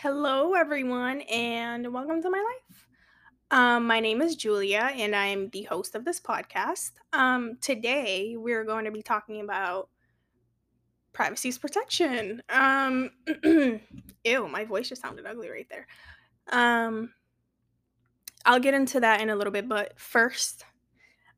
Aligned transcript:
Hello, 0.00 0.54
everyone, 0.54 1.22
and 1.22 1.92
welcome 1.92 2.22
to 2.22 2.30
my 2.30 2.38
life. 2.38 2.86
Um, 3.50 3.84
my 3.84 3.98
name 3.98 4.22
is 4.22 4.36
Julia, 4.36 4.90
and 4.94 5.12
I 5.12 5.26
am 5.26 5.48
the 5.48 5.64
host 5.64 5.96
of 5.96 6.04
this 6.04 6.20
podcast. 6.20 6.92
Um, 7.12 7.58
today, 7.60 8.36
we're 8.38 8.62
going 8.62 8.84
to 8.84 8.92
be 8.92 9.02
talking 9.02 9.40
about 9.40 9.88
privacy's 11.12 11.58
protection. 11.58 12.44
Um, 12.48 13.10
ew, 13.42 14.48
my 14.48 14.64
voice 14.64 14.88
just 14.88 15.02
sounded 15.02 15.26
ugly 15.26 15.50
right 15.50 15.66
there. 15.68 15.88
Um, 16.52 17.12
I'll 18.46 18.60
get 18.60 18.74
into 18.74 19.00
that 19.00 19.20
in 19.20 19.30
a 19.30 19.36
little 19.36 19.52
bit, 19.52 19.68
but 19.68 19.98
first, 19.98 20.64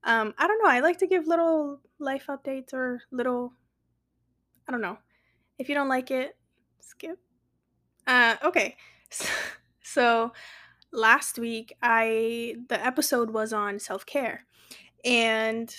um, 0.04 0.34
I 0.36 0.46
don't 0.46 0.62
know. 0.62 0.68
I 0.68 0.80
like 0.80 0.98
to 0.98 1.06
give 1.06 1.26
little 1.26 1.80
life 1.98 2.26
updates 2.28 2.74
or 2.74 3.00
little, 3.10 3.54
I 4.68 4.72
don't 4.72 4.82
know. 4.82 4.98
If 5.58 5.70
you 5.70 5.74
don't 5.74 5.88
like 5.88 6.10
it, 6.10 6.36
skip. 6.80 7.18
Uh, 8.10 8.34
okay. 8.44 8.76
So, 9.08 9.28
so 9.82 10.32
last 10.92 11.38
week 11.38 11.72
I 11.80 12.56
the 12.68 12.84
episode 12.84 13.30
was 13.30 13.52
on 13.52 13.78
self-care 13.78 14.44
and 15.04 15.72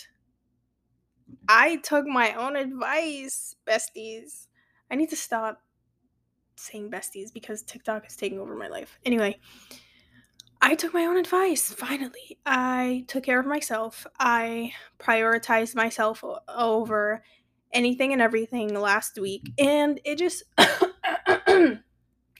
I 1.50 1.78
took 1.78 2.08
my 2.08 2.34
own 2.34 2.56
advice, 2.56 3.56
besties. 3.68 4.48
I 4.90 4.96
need 4.96 5.10
to 5.10 5.18
stop 5.18 5.62
saying 6.56 6.90
besties 6.90 7.34
because 7.34 7.64
TikTok 7.64 8.08
is 8.08 8.16
taking 8.16 8.40
over 8.40 8.56
my 8.56 8.70
life. 8.70 8.98
Anyway, 9.04 9.38
I 10.62 10.76
took 10.76 10.94
my 10.94 11.06
own 11.06 11.18
advice 11.18 11.74
finally. 11.74 12.38
I 12.46 13.04
took 13.10 13.24
care 13.24 13.42
of 13.42 13.46
myself. 13.46 14.08
I 14.20 14.72
prioritized 15.00 15.76
myself 15.76 16.24
over 16.48 17.24
anything 17.74 18.14
and 18.14 18.22
everything 18.22 18.74
last 18.74 19.20
week 19.20 19.52
and 19.60 20.00
it 20.06 20.18
just 20.18 20.44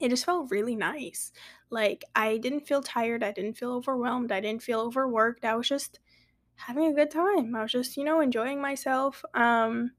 it 0.02 0.10
just 0.10 0.26
felt 0.26 0.52
really 0.52 0.76
nice. 0.76 1.32
Like 1.70 2.04
I 2.16 2.38
didn't 2.38 2.68
feel 2.68 2.82
tired, 2.82 3.24
I 3.24 3.32
didn't 3.32 3.58
feel 3.58 3.72
overwhelmed, 3.74 4.32
I 4.32 4.42
didn't 4.42 4.64
feel 4.64 4.82
overworked. 4.82 5.46
I 5.46 5.56
was 5.56 5.68
just 5.70 6.00
having 6.56 6.88
a 6.88 6.94
good 6.94 7.12
time. 7.12 7.56
I 7.56 7.64
was 7.64 7.72
just, 7.72 7.98
you 7.98 8.04
know, 8.04 8.22
enjoying 8.22 8.62
myself. 8.62 9.24
Um 9.34 9.92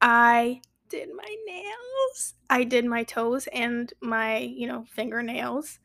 I 0.00 0.62
did 0.88 1.10
my 1.14 1.36
nails. 1.46 2.34
I 2.50 2.64
did 2.64 2.84
my 2.84 3.04
toes 3.04 3.48
and 3.52 3.92
my, 4.02 4.38
you 4.38 4.66
know, 4.66 4.84
fingernails. 4.90 5.78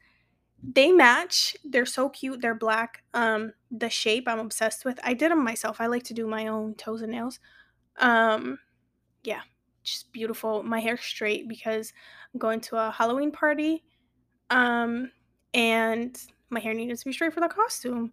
They 0.64 0.92
match. 0.92 1.56
They're 1.64 1.86
so 1.86 2.10
cute. 2.10 2.42
They're 2.42 2.56
black. 2.56 3.04
Um 3.14 3.54
the 3.72 3.90
shape 3.90 4.26
I'm 4.28 4.40
obsessed 4.40 4.86
with. 4.86 5.00
I 5.04 5.14
did 5.14 5.32
them 5.32 5.44
myself. 5.44 5.82
I 5.82 5.88
like 5.88 6.04
to 6.04 6.14
do 6.14 6.28
my 6.28 6.48
own 6.48 6.76
toes 6.76 7.02
and 7.02 7.12
nails. 7.12 7.40
Um 8.00 8.60
yeah, 9.24 9.42
just 9.84 10.12
beautiful. 10.12 10.64
My 10.64 10.80
hair 10.80 10.98
straight 10.98 11.48
because 11.48 11.94
Going 12.38 12.62
to 12.62 12.78
a 12.78 12.92
Halloween 12.92 13.32
party 13.32 13.84
um, 14.50 15.12
and 15.54 16.20
my 16.50 16.60
hair 16.60 16.74
needed 16.74 16.98
to 16.98 17.06
be 17.06 17.14
straight 17.14 17.34
for 17.34 17.40
the 17.40 17.48
costume. 17.48 18.12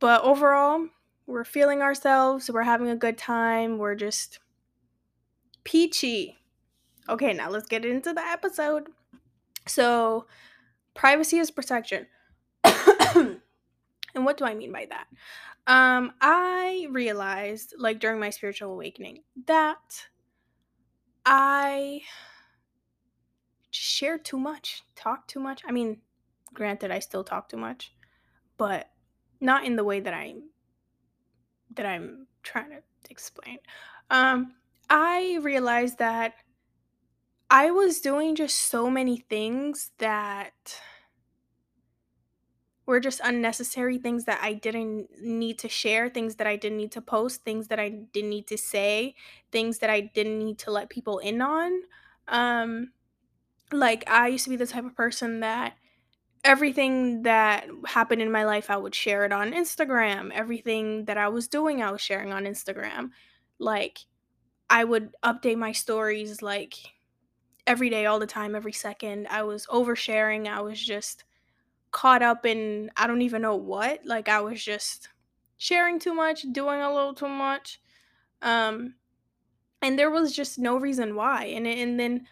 But 0.00 0.22
overall, 0.22 0.88
we're 1.26 1.44
feeling 1.44 1.82
ourselves. 1.82 2.50
We're 2.50 2.62
having 2.62 2.88
a 2.88 2.96
good 2.96 3.16
time. 3.16 3.78
We're 3.78 3.94
just 3.94 4.40
peachy. 5.64 6.38
Okay, 7.08 7.32
now 7.32 7.50
let's 7.50 7.66
get 7.66 7.84
into 7.84 8.12
the 8.12 8.20
episode. 8.20 8.88
So, 9.66 10.26
privacy 10.94 11.38
is 11.38 11.50
protection. 11.50 12.06
and 12.64 13.38
what 14.14 14.36
do 14.36 14.44
I 14.44 14.54
mean 14.54 14.72
by 14.72 14.86
that? 14.90 15.06
Um, 15.66 16.12
I 16.20 16.88
realized, 16.90 17.74
like 17.78 18.00
during 18.00 18.18
my 18.18 18.30
spiritual 18.30 18.72
awakening, 18.72 19.22
that 19.46 20.08
I 21.24 22.02
share 23.82 24.16
too 24.16 24.38
much, 24.38 24.84
talk 24.94 25.26
too 25.26 25.40
much. 25.40 25.62
I 25.66 25.72
mean, 25.72 25.98
granted, 26.54 26.92
I 26.92 27.00
still 27.00 27.24
talk 27.24 27.48
too 27.48 27.56
much, 27.56 27.92
but 28.56 28.88
not 29.40 29.64
in 29.64 29.74
the 29.74 29.82
way 29.82 29.98
that 29.98 30.14
I'm 30.14 30.50
that 31.74 31.84
I'm 31.84 32.28
trying 32.44 32.70
to 32.70 32.82
explain. 33.10 33.58
Um, 34.08 34.54
I 34.88 35.38
realized 35.42 35.98
that 35.98 36.34
I 37.50 37.72
was 37.72 38.00
doing 38.00 38.36
just 38.36 38.56
so 38.56 38.88
many 38.88 39.16
things 39.16 39.90
that 39.98 40.78
were 42.86 43.00
just 43.00 43.20
unnecessary 43.24 43.98
things 43.98 44.26
that 44.26 44.38
I 44.42 44.52
didn't 44.52 45.08
need 45.20 45.58
to 45.60 45.68
share, 45.68 46.08
things 46.08 46.36
that 46.36 46.46
I 46.46 46.54
didn't 46.54 46.78
need 46.78 46.92
to 46.92 47.00
post, 47.00 47.42
things 47.42 47.66
that 47.68 47.80
I 47.80 47.88
didn't 47.88 48.30
need 48.30 48.46
to 48.48 48.58
say, 48.58 49.16
things 49.50 49.78
that 49.78 49.90
I 49.90 50.00
didn't 50.02 50.38
need 50.38 50.58
to 50.60 50.70
let 50.70 50.88
people 50.88 51.18
in 51.18 51.40
on. 51.40 51.72
Um, 52.28 52.92
like 53.72 54.08
I 54.08 54.28
used 54.28 54.44
to 54.44 54.50
be 54.50 54.56
the 54.56 54.66
type 54.66 54.84
of 54.84 54.96
person 54.96 55.40
that 55.40 55.74
everything 56.44 57.22
that 57.22 57.66
happened 57.86 58.22
in 58.22 58.32
my 58.32 58.44
life, 58.44 58.70
I 58.70 58.76
would 58.76 58.94
share 58.94 59.24
it 59.24 59.32
on 59.32 59.52
Instagram. 59.52 60.30
Everything 60.32 61.04
that 61.04 61.16
I 61.16 61.28
was 61.28 61.48
doing, 61.48 61.82
I 61.82 61.92
was 61.92 62.00
sharing 62.00 62.32
on 62.32 62.44
Instagram. 62.44 63.10
Like, 63.58 63.98
I 64.68 64.84
would 64.84 65.12
update 65.22 65.58
my 65.58 65.72
stories 65.72 66.42
like 66.42 66.74
every 67.66 67.90
day, 67.90 68.06
all 68.06 68.18
the 68.18 68.26
time, 68.26 68.54
every 68.54 68.72
second. 68.72 69.28
I 69.30 69.42
was 69.44 69.66
oversharing. 69.66 70.48
I 70.48 70.60
was 70.62 70.80
just 70.80 71.24
caught 71.92 72.22
up 72.22 72.46
in 72.46 72.90
I 72.96 73.06
don't 73.06 73.22
even 73.22 73.42
know 73.42 73.56
what. 73.56 74.00
Like, 74.04 74.28
I 74.28 74.40
was 74.40 74.62
just 74.62 75.08
sharing 75.58 76.00
too 76.00 76.14
much, 76.14 76.44
doing 76.52 76.80
a 76.80 76.92
little 76.92 77.14
too 77.14 77.28
much. 77.28 77.80
Um, 78.40 78.94
and 79.80 79.98
there 79.98 80.10
was 80.10 80.34
just 80.34 80.58
no 80.58 80.76
reason 80.76 81.14
why. 81.14 81.44
And, 81.44 81.66
and 81.66 82.00
then 82.00 82.26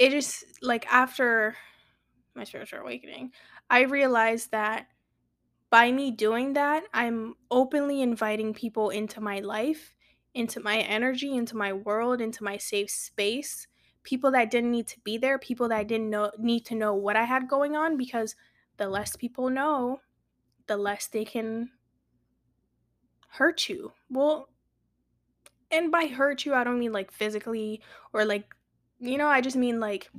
it 0.00 0.10
just, 0.10 0.44
like, 0.62 0.86
after 0.90 1.56
my 2.34 2.44
spiritual 2.44 2.80
awakening, 2.80 3.32
I 3.68 3.82
realized 3.82 4.50
that 4.52 4.86
by 5.68 5.92
me 5.92 6.10
doing 6.10 6.54
that, 6.54 6.84
I'm 6.94 7.34
openly 7.50 8.00
inviting 8.00 8.54
people 8.54 8.88
into 8.88 9.20
my 9.20 9.40
life, 9.40 9.94
into 10.32 10.58
my 10.58 10.78
energy, 10.78 11.36
into 11.36 11.54
my 11.54 11.74
world, 11.74 12.22
into 12.22 12.42
my 12.42 12.56
safe 12.56 12.90
space. 12.90 13.66
People 14.02 14.30
that 14.30 14.50
didn't 14.50 14.70
need 14.70 14.88
to 14.88 14.98
be 15.00 15.18
there, 15.18 15.38
people 15.38 15.68
that 15.68 15.86
didn't 15.86 16.08
know 16.08 16.32
need 16.38 16.64
to 16.66 16.74
know 16.74 16.94
what 16.94 17.16
I 17.16 17.24
had 17.24 17.46
going 17.46 17.76
on 17.76 17.98
because 17.98 18.34
the 18.78 18.88
less 18.88 19.16
people 19.16 19.50
know, 19.50 20.00
the 20.66 20.78
less 20.78 21.08
they 21.08 21.26
can 21.26 21.70
hurt 23.28 23.68
you. 23.68 23.92
Well, 24.08 24.48
and 25.70 25.92
by 25.92 26.06
hurt 26.06 26.46
you, 26.46 26.54
I 26.54 26.64
don't 26.64 26.78
mean 26.78 26.92
like 26.92 27.12
physically 27.12 27.82
or 28.14 28.24
like 28.24 28.54
you 29.00 29.18
know, 29.18 29.28
I 29.28 29.40
just 29.40 29.56
mean 29.56 29.80
like 29.80 30.10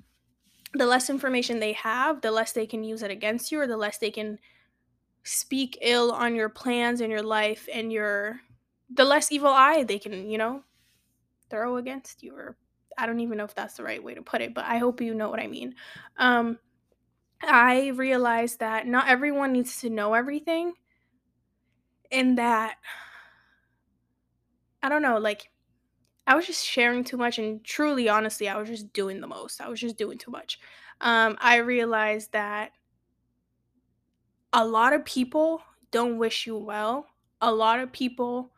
the 0.73 0.85
less 0.85 1.09
information 1.09 1.59
they 1.59 1.73
have, 1.73 2.21
the 2.21 2.31
less 2.31 2.51
they 2.53 2.65
can 2.65 2.83
use 2.83 3.03
it 3.03 3.11
against 3.11 3.51
you 3.51 3.59
or 3.59 3.67
the 3.67 3.77
less 3.77 3.97
they 3.97 4.11
can 4.11 4.39
speak 5.23 5.77
ill 5.81 6.11
on 6.11 6.35
your 6.35 6.49
plans 6.49 6.99
and 6.99 7.11
your 7.11 7.21
life 7.21 7.69
and 7.71 7.91
your 7.91 8.39
the 8.93 9.05
less 9.05 9.31
evil 9.31 9.49
eye 9.49 9.83
they 9.83 9.99
can, 9.99 10.29
you 10.29 10.37
know, 10.37 10.63
throw 11.49 11.77
against 11.77 12.23
you 12.23 12.35
or 12.35 12.57
I 12.97 13.05
don't 13.05 13.19
even 13.19 13.37
know 13.37 13.45
if 13.45 13.55
that's 13.55 13.75
the 13.75 13.83
right 13.83 14.03
way 14.03 14.15
to 14.15 14.21
put 14.21 14.41
it, 14.41 14.53
but 14.53 14.65
I 14.65 14.77
hope 14.77 14.99
you 14.99 15.13
know 15.13 15.29
what 15.29 15.39
I 15.39 15.47
mean. 15.47 15.75
Um 16.17 16.57
I 17.43 17.89
realized 17.89 18.59
that 18.59 18.87
not 18.87 19.07
everyone 19.07 19.51
needs 19.53 19.81
to 19.81 19.89
know 19.89 20.13
everything 20.13 20.73
and 22.11 22.37
that 22.37 22.75
I 24.83 24.89
don't 24.89 25.01
know, 25.01 25.17
like 25.17 25.49
I 26.31 26.35
was 26.35 26.47
just 26.47 26.65
sharing 26.65 27.03
too 27.03 27.17
much 27.17 27.39
and 27.39 27.63
truly 27.63 28.07
honestly, 28.07 28.47
I 28.47 28.55
was 28.57 28.69
just 28.69 28.93
doing 28.93 29.19
the 29.19 29.27
most. 29.27 29.59
I 29.59 29.67
was 29.67 29.81
just 29.81 29.97
doing 29.97 30.17
too 30.17 30.31
much. 30.31 30.59
Um 31.01 31.37
I 31.41 31.57
realized 31.57 32.31
that 32.31 32.71
a 34.53 34.65
lot 34.65 34.93
of 34.93 35.05
people 35.05 35.61
don't 35.91 36.17
wish 36.17 36.45
you 36.45 36.57
well. 36.57 37.07
A 37.41 37.51
lot 37.53 37.79
of 37.79 37.91
people 37.91 38.51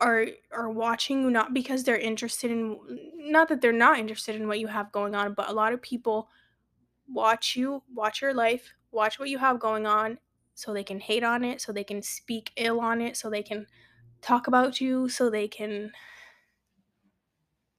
are 0.00 0.26
are 0.52 0.70
watching 0.70 1.22
you 1.22 1.30
not 1.30 1.52
because 1.52 1.82
they're 1.84 1.98
interested 1.98 2.50
in 2.50 2.78
not 3.16 3.48
that 3.48 3.60
they're 3.60 3.72
not 3.72 3.98
interested 3.98 4.36
in 4.36 4.46
what 4.46 4.60
you 4.60 4.66
have 4.68 4.92
going 4.92 5.14
on, 5.14 5.34
but 5.34 5.48
a 5.48 5.52
lot 5.52 5.72
of 5.72 5.82
people 5.82 6.28
watch 7.08 7.56
you, 7.56 7.82
watch 7.94 8.22
your 8.22 8.34
life, 8.34 8.74
watch 8.92 9.18
what 9.18 9.28
you 9.28 9.38
have 9.38 9.58
going 9.60 9.86
on 9.86 10.18
so 10.54 10.72
they 10.72 10.84
can 10.84 11.00
hate 11.00 11.24
on 11.24 11.44
it, 11.44 11.60
so 11.60 11.72
they 11.72 11.84
can 11.84 12.02
speak 12.02 12.52
ill 12.56 12.80
on 12.80 13.00
it, 13.00 13.16
so 13.16 13.30
they 13.30 13.42
can 13.42 13.66
talk 14.20 14.46
about 14.48 14.80
you, 14.80 15.08
so 15.08 15.30
they 15.30 15.48
can 15.48 15.92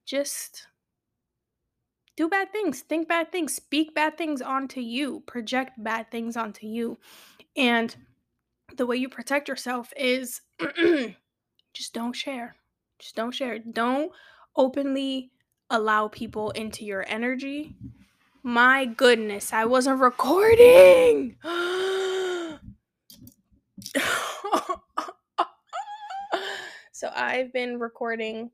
just 0.10 0.66
do 2.18 2.28
bad 2.28 2.52
things, 2.52 2.82
think 2.82 3.08
bad 3.08 3.32
things, 3.32 3.54
speak 3.54 3.94
bad 3.94 4.18
things 4.18 4.42
onto 4.42 4.82
you, 4.82 5.22
project 5.28 5.74
bad 5.78 6.10
things 6.10 6.36
onto 6.36 6.66
you. 6.66 6.98
And 7.56 7.96
the 8.76 8.88
way 8.88 8.98
you 8.98 9.08
protect 9.08 9.48
yourself 9.48 9.94
is 9.96 10.42
just 11.74 11.94
don't 11.94 12.16
share. 12.16 12.56
Just 12.98 13.16
don't 13.16 13.32
share. 13.32 13.60
Don't 13.60 14.12
openly 14.56 15.32
allow 15.70 16.08
people 16.08 16.50
into 16.52 16.86
your 16.86 17.06
energy. 17.08 17.76
My 18.42 18.86
goodness, 18.86 19.54
I 19.54 19.66
wasn't 19.66 20.02
recording. 20.02 21.36
so 26.92 27.12
I've 27.16 27.54
been 27.54 27.78
recording 27.80 28.50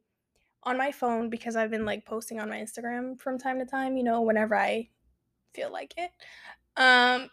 on 0.66 0.78
my 0.78 0.92
phone 0.92 1.30
because 1.30 1.56
I've 1.56 1.70
been 1.70 1.86
like 1.86 2.06
posting 2.06 2.40
on 2.40 2.50
my 2.50 2.58
Instagram 2.58 3.20
from 3.20 3.38
time 3.38 3.60
to 3.60 3.66
time, 3.66 3.98
you 3.98 4.04
know, 4.04 4.22
whenever 4.22 4.56
I 4.56 4.90
feel 5.54 5.72
like 5.72 5.94
it. 5.98 6.12
Um 6.78 7.30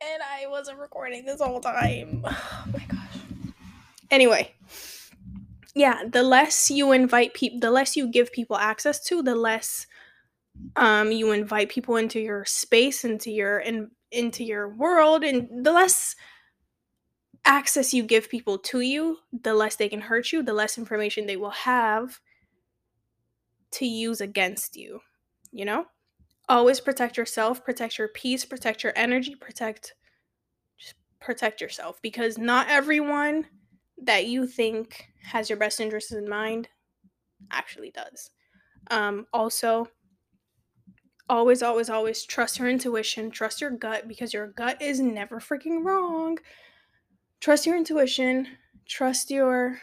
and 0.00 0.22
I 0.22 0.46
wasn't 0.48 0.78
recording 0.78 1.24
this 1.24 1.40
whole 1.40 1.60
time. 1.60 2.24
Oh 2.66 2.66
my 2.72 2.84
gosh. 2.86 3.18
Anyway, 4.10 4.54
yeah, 5.74 6.02
the 6.10 6.22
less 6.22 6.70
you 6.70 6.92
invite 6.92 7.34
people, 7.34 7.60
the 7.60 7.70
less 7.70 7.96
you 7.96 8.10
give 8.10 8.32
people 8.32 8.56
access 8.56 9.04
to, 9.04 9.22
the 9.22 9.34
less 9.34 9.86
um 10.76 11.12
you 11.12 11.32
invite 11.32 11.68
people 11.68 11.96
into 11.96 12.20
your 12.20 12.44
space, 12.44 13.04
into 13.04 13.30
your 13.30 13.58
in, 13.58 13.90
into 14.10 14.44
your 14.44 14.68
world, 14.68 15.24
and 15.24 15.64
the 15.64 15.72
less 15.72 16.16
access 17.44 17.92
you 17.92 18.02
give 18.02 18.28
people 18.28 18.58
to 18.58 18.80
you, 18.80 19.18
the 19.42 19.54
less 19.54 19.76
they 19.76 19.88
can 19.88 20.00
hurt 20.00 20.32
you, 20.32 20.42
the 20.42 20.54
less 20.54 20.78
information 20.78 21.26
they 21.26 21.36
will 21.36 21.50
have 21.50 22.20
to 23.74 23.86
use 23.86 24.20
against 24.20 24.76
you. 24.76 25.00
You 25.52 25.64
know? 25.64 25.86
Always 26.48 26.80
protect 26.80 27.16
yourself, 27.16 27.64
protect 27.64 27.98
your 27.98 28.08
peace, 28.08 28.44
protect 28.44 28.82
your 28.82 28.92
energy, 28.96 29.34
protect 29.34 29.94
just 30.78 30.94
protect 31.20 31.60
yourself 31.60 32.00
because 32.02 32.36
not 32.36 32.68
everyone 32.68 33.46
that 34.02 34.26
you 34.26 34.46
think 34.46 35.06
has 35.22 35.48
your 35.48 35.58
best 35.58 35.80
interests 35.80 36.12
in 36.12 36.28
mind 36.28 36.68
actually 37.50 37.90
does. 37.90 38.30
Um, 38.90 39.26
also, 39.32 39.88
always, 41.28 41.62
always, 41.62 41.88
always 41.88 42.24
trust 42.24 42.58
your 42.58 42.68
intuition, 42.68 43.30
trust 43.30 43.60
your 43.60 43.70
gut 43.70 44.06
because 44.06 44.34
your 44.34 44.48
gut 44.48 44.82
is 44.82 45.00
never 45.00 45.40
freaking 45.40 45.84
wrong. 45.84 46.38
Trust 47.40 47.66
your 47.66 47.76
intuition, 47.76 48.46
trust 48.86 49.30
your 49.30 49.78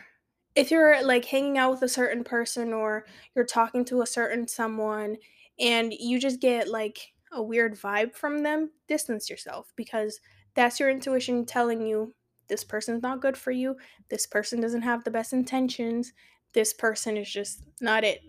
if 0.56 0.72
you're 0.72 1.04
like 1.04 1.26
hanging 1.26 1.58
out 1.58 1.72
with 1.72 1.82
a 1.84 1.88
certain 1.88 2.24
person 2.24 2.74
or 2.74 3.06
you're 3.36 3.46
talking 3.46 3.86
to 3.86 4.02
a 4.02 4.08
certain 4.08 4.48
someone 4.48 5.18
and 5.60 5.94
you 5.94 6.20
just 6.20 6.42
get 6.42 6.68
like 6.68 7.14
a 7.32 7.42
weird 7.42 7.80
vibe 7.80 8.14
from 8.14 8.44
them, 8.44 8.72
distance 8.88 9.30
yourself 9.30 9.72
because 9.76 10.20
that's 10.56 10.80
your 10.80 10.90
intuition 10.90 11.46
telling 11.46 11.82
you 11.82 12.14
this 12.48 12.64
person's 12.66 13.02
not 13.02 13.22
good 13.22 13.38
for 13.38 13.52
you. 13.52 13.78
This 14.10 14.28
person 14.28 14.60
doesn't 14.60 14.82
have 14.82 15.04
the 15.04 15.12
best 15.12 15.32
intentions. 15.32 16.12
This 16.54 16.74
person 16.74 17.16
is 17.16 17.32
just 17.32 17.64
not 17.80 18.04
it. 18.04 18.20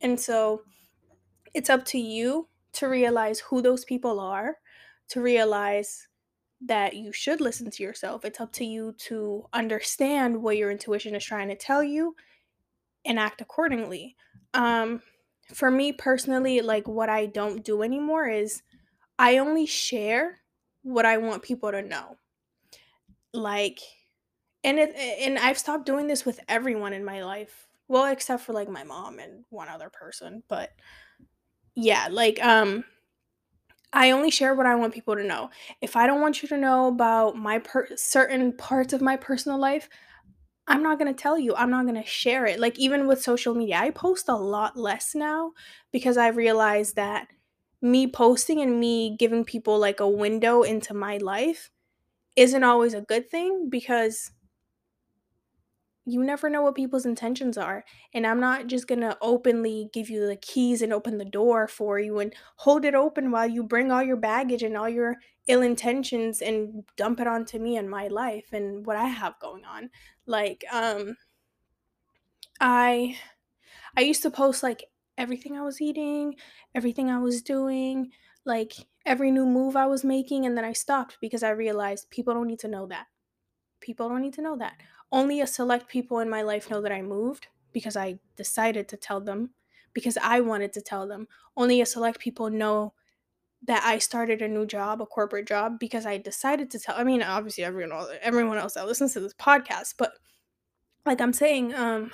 And 0.00 0.18
so 0.18 0.62
it's 1.54 1.70
up 1.70 1.84
to 1.86 1.98
you 1.98 2.48
to 2.74 2.88
realize 2.88 3.40
who 3.40 3.62
those 3.62 3.84
people 3.84 4.20
are, 4.20 4.56
to 5.08 5.20
realize 5.20 6.06
that 6.60 6.94
you 6.94 7.12
should 7.12 7.40
listen 7.40 7.70
to 7.70 7.82
yourself. 7.82 8.24
It's 8.24 8.40
up 8.40 8.52
to 8.54 8.64
you 8.64 8.94
to 9.06 9.44
understand 9.52 10.42
what 10.42 10.56
your 10.56 10.70
intuition 10.70 11.14
is 11.14 11.24
trying 11.24 11.48
to 11.48 11.56
tell 11.56 11.82
you 11.82 12.14
and 13.04 13.18
act 13.18 13.40
accordingly. 13.40 14.16
Um, 14.54 15.02
for 15.52 15.70
me 15.70 15.92
personally, 15.92 16.60
like 16.60 16.88
what 16.88 17.08
I 17.08 17.26
don't 17.26 17.64
do 17.64 17.82
anymore 17.82 18.28
is 18.28 18.62
I 19.18 19.38
only 19.38 19.66
share 19.66 20.40
what 20.82 21.06
I 21.06 21.18
want 21.18 21.42
people 21.42 21.70
to 21.70 21.82
know. 21.82 22.16
Like, 23.32 23.80
and 24.62 24.78
it 24.78 24.94
and 24.96 25.38
I've 25.38 25.58
stopped 25.58 25.86
doing 25.86 26.06
this 26.06 26.24
with 26.24 26.40
everyone 26.48 26.92
in 26.92 27.04
my 27.04 27.22
life. 27.22 27.66
Well, 27.88 28.06
except 28.06 28.44
for 28.44 28.52
like 28.52 28.68
my 28.68 28.84
mom 28.84 29.18
and 29.18 29.44
one 29.50 29.68
other 29.68 29.90
person, 29.90 30.42
but 30.48 30.70
yeah, 31.74 32.08
like 32.10 32.42
um 32.42 32.84
I 33.94 34.10
only 34.10 34.30
share 34.30 34.54
what 34.54 34.66
I 34.66 34.74
want 34.74 34.92
people 34.92 35.14
to 35.16 35.24
know. 35.24 35.50
If 35.80 35.94
I 35.96 36.06
don't 36.06 36.20
want 36.20 36.42
you 36.42 36.48
to 36.48 36.58
know 36.58 36.88
about 36.88 37.36
my 37.36 37.60
per- 37.60 37.88
certain 37.96 38.52
parts 38.52 38.92
of 38.92 39.00
my 39.00 39.16
personal 39.16 39.58
life, 39.58 39.88
I'm 40.66 40.82
not 40.82 40.98
going 40.98 41.14
to 41.14 41.20
tell 41.20 41.38
you. 41.38 41.54
I'm 41.54 41.70
not 41.70 41.84
going 41.84 42.02
to 42.02 42.08
share 42.08 42.46
it. 42.46 42.58
Like 42.58 42.78
even 42.78 43.06
with 43.06 43.22
social 43.22 43.54
media, 43.54 43.76
I 43.76 43.90
post 43.90 44.28
a 44.28 44.34
lot 44.34 44.76
less 44.76 45.14
now 45.14 45.52
because 45.92 46.16
I 46.16 46.28
realized 46.28 46.96
that 46.96 47.28
me 47.80 48.06
posting 48.08 48.60
and 48.60 48.80
me 48.80 49.16
giving 49.16 49.44
people 49.44 49.78
like 49.78 50.00
a 50.00 50.08
window 50.08 50.62
into 50.62 50.94
my 50.94 51.18
life 51.18 51.70
isn't 52.36 52.64
always 52.64 52.94
a 52.94 53.02
good 53.02 53.30
thing 53.30 53.68
because 53.70 54.32
you 56.06 56.22
never 56.22 56.50
know 56.50 56.62
what 56.62 56.74
people's 56.74 57.06
intentions 57.06 57.56
are. 57.56 57.84
And 58.12 58.26
I'm 58.26 58.40
not 58.40 58.66
just 58.66 58.86
going 58.86 59.00
to 59.00 59.16
openly 59.22 59.88
give 59.92 60.10
you 60.10 60.26
the 60.26 60.36
keys 60.36 60.82
and 60.82 60.92
open 60.92 61.18
the 61.18 61.24
door 61.24 61.66
for 61.66 61.98
you 61.98 62.18
and 62.18 62.34
hold 62.56 62.84
it 62.84 62.94
open 62.94 63.30
while 63.30 63.48
you 63.48 63.62
bring 63.62 63.90
all 63.90 64.02
your 64.02 64.16
baggage 64.16 64.62
and 64.62 64.76
all 64.76 64.88
your 64.88 65.16
ill 65.46 65.62
intentions 65.62 66.42
and 66.42 66.84
dump 66.96 67.20
it 67.20 67.26
onto 67.26 67.58
me 67.58 67.76
and 67.76 67.90
my 67.90 68.08
life 68.08 68.52
and 68.52 68.86
what 68.86 68.96
I 68.96 69.06
have 69.06 69.38
going 69.40 69.64
on. 69.64 69.90
Like 70.26 70.64
um 70.72 71.16
I 72.60 73.18
I 73.96 74.02
used 74.02 74.22
to 74.22 74.30
post 74.30 74.62
like 74.62 74.84
everything 75.18 75.56
I 75.58 75.62
was 75.62 75.80
eating, 75.80 76.36
everything 76.74 77.10
I 77.10 77.18
was 77.18 77.42
doing, 77.42 78.12
like 78.44 78.74
every 79.06 79.30
new 79.30 79.46
move 79.46 79.76
I 79.76 79.86
was 79.86 80.04
making 80.04 80.46
and 80.46 80.56
then 80.56 80.64
I 80.64 80.72
stopped 80.74 81.18
because 81.20 81.42
I 81.42 81.50
realized 81.50 82.10
people 82.10 82.34
don't 82.34 82.48
need 82.48 82.60
to 82.60 82.68
know 82.68 82.86
that. 82.88 83.08
People 83.84 84.08
don't 84.08 84.22
need 84.22 84.34
to 84.34 84.42
know 84.42 84.56
that 84.56 84.80
only 85.12 85.40
a 85.40 85.46
select 85.46 85.88
people 85.88 86.18
in 86.18 86.28
my 86.28 86.42
life 86.42 86.68
know 86.68 86.80
that 86.80 86.90
I 86.90 87.00
moved 87.00 87.46
because 87.72 87.96
I 87.96 88.18
decided 88.36 88.88
to 88.88 88.96
tell 88.96 89.20
them, 89.20 89.50
because 89.92 90.18
I 90.20 90.40
wanted 90.40 90.72
to 90.72 90.80
tell 90.80 91.06
them. 91.06 91.28
Only 91.56 91.80
a 91.80 91.86
select 91.86 92.18
people 92.18 92.50
know 92.50 92.94
that 93.66 93.84
I 93.84 93.98
started 93.98 94.42
a 94.42 94.48
new 94.48 94.66
job, 94.66 95.00
a 95.00 95.06
corporate 95.06 95.46
job, 95.46 95.78
because 95.78 96.04
I 96.04 96.18
decided 96.18 96.70
to 96.72 96.80
tell. 96.80 96.96
I 96.98 97.04
mean, 97.04 97.22
obviously 97.22 97.62
everyone 97.62 98.06
everyone 98.22 98.58
else 98.58 98.74
that 98.74 98.86
listens 98.88 99.12
to 99.12 99.20
this 99.20 99.34
podcast, 99.34 99.94
but 99.98 100.14
like 101.06 101.20
I'm 101.20 101.32
saying, 101.32 101.74
um, 101.74 102.10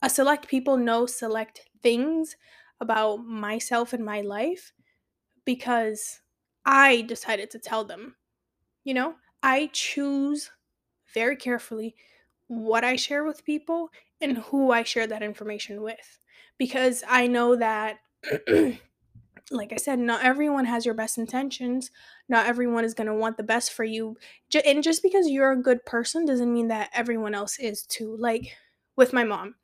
a 0.00 0.08
select 0.08 0.48
people 0.48 0.76
know 0.76 1.06
select 1.06 1.68
things 1.82 2.36
about 2.80 3.18
myself 3.18 3.92
and 3.92 4.04
my 4.04 4.22
life 4.22 4.72
because 5.44 6.20
I 6.64 7.02
decided 7.02 7.50
to 7.50 7.58
tell 7.58 7.84
them. 7.84 8.16
You 8.82 8.94
know, 8.94 9.14
I 9.42 9.68
choose 9.74 10.50
very 11.14 11.36
carefully 11.36 11.94
what 12.50 12.82
I 12.82 12.96
share 12.96 13.24
with 13.24 13.44
people 13.44 13.90
and 14.20 14.38
who 14.38 14.72
I 14.72 14.82
share 14.82 15.06
that 15.06 15.22
information 15.22 15.82
with. 15.82 16.18
Because 16.58 17.04
I 17.08 17.28
know 17.28 17.54
that, 17.56 17.98
like 19.50 19.72
I 19.72 19.76
said, 19.76 19.98
not 19.98 20.24
everyone 20.24 20.64
has 20.64 20.84
your 20.84 20.94
best 20.94 21.16
intentions. 21.16 21.90
Not 22.28 22.46
everyone 22.46 22.84
is 22.84 22.92
going 22.92 23.06
to 23.06 23.14
want 23.14 23.36
the 23.36 23.44
best 23.44 23.72
for 23.72 23.84
you. 23.84 24.16
And 24.66 24.82
just 24.82 25.02
because 25.02 25.28
you're 25.28 25.52
a 25.52 25.62
good 25.62 25.86
person 25.86 26.26
doesn't 26.26 26.52
mean 26.52 26.68
that 26.68 26.90
everyone 26.92 27.34
else 27.34 27.58
is 27.58 27.84
too. 27.84 28.16
Like 28.18 28.56
with 28.96 29.12
my 29.12 29.22
mom, 29.22 29.54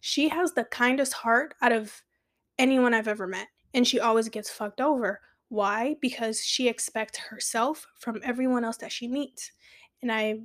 she 0.00 0.28
has 0.28 0.52
the 0.52 0.64
kindest 0.64 1.12
heart 1.12 1.54
out 1.62 1.72
of 1.72 2.02
anyone 2.58 2.92
I've 2.92 3.08
ever 3.08 3.26
met. 3.26 3.46
And 3.72 3.86
she 3.86 4.00
always 4.00 4.28
gets 4.28 4.50
fucked 4.50 4.80
over. 4.80 5.20
Why? 5.48 5.94
Because 6.00 6.44
she 6.44 6.68
expects 6.68 7.18
herself 7.18 7.86
from 7.96 8.20
everyone 8.24 8.64
else 8.64 8.78
that 8.78 8.90
she 8.90 9.06
meets. 9.06 9.52
And 10.02 10.10
I 10.10 10.40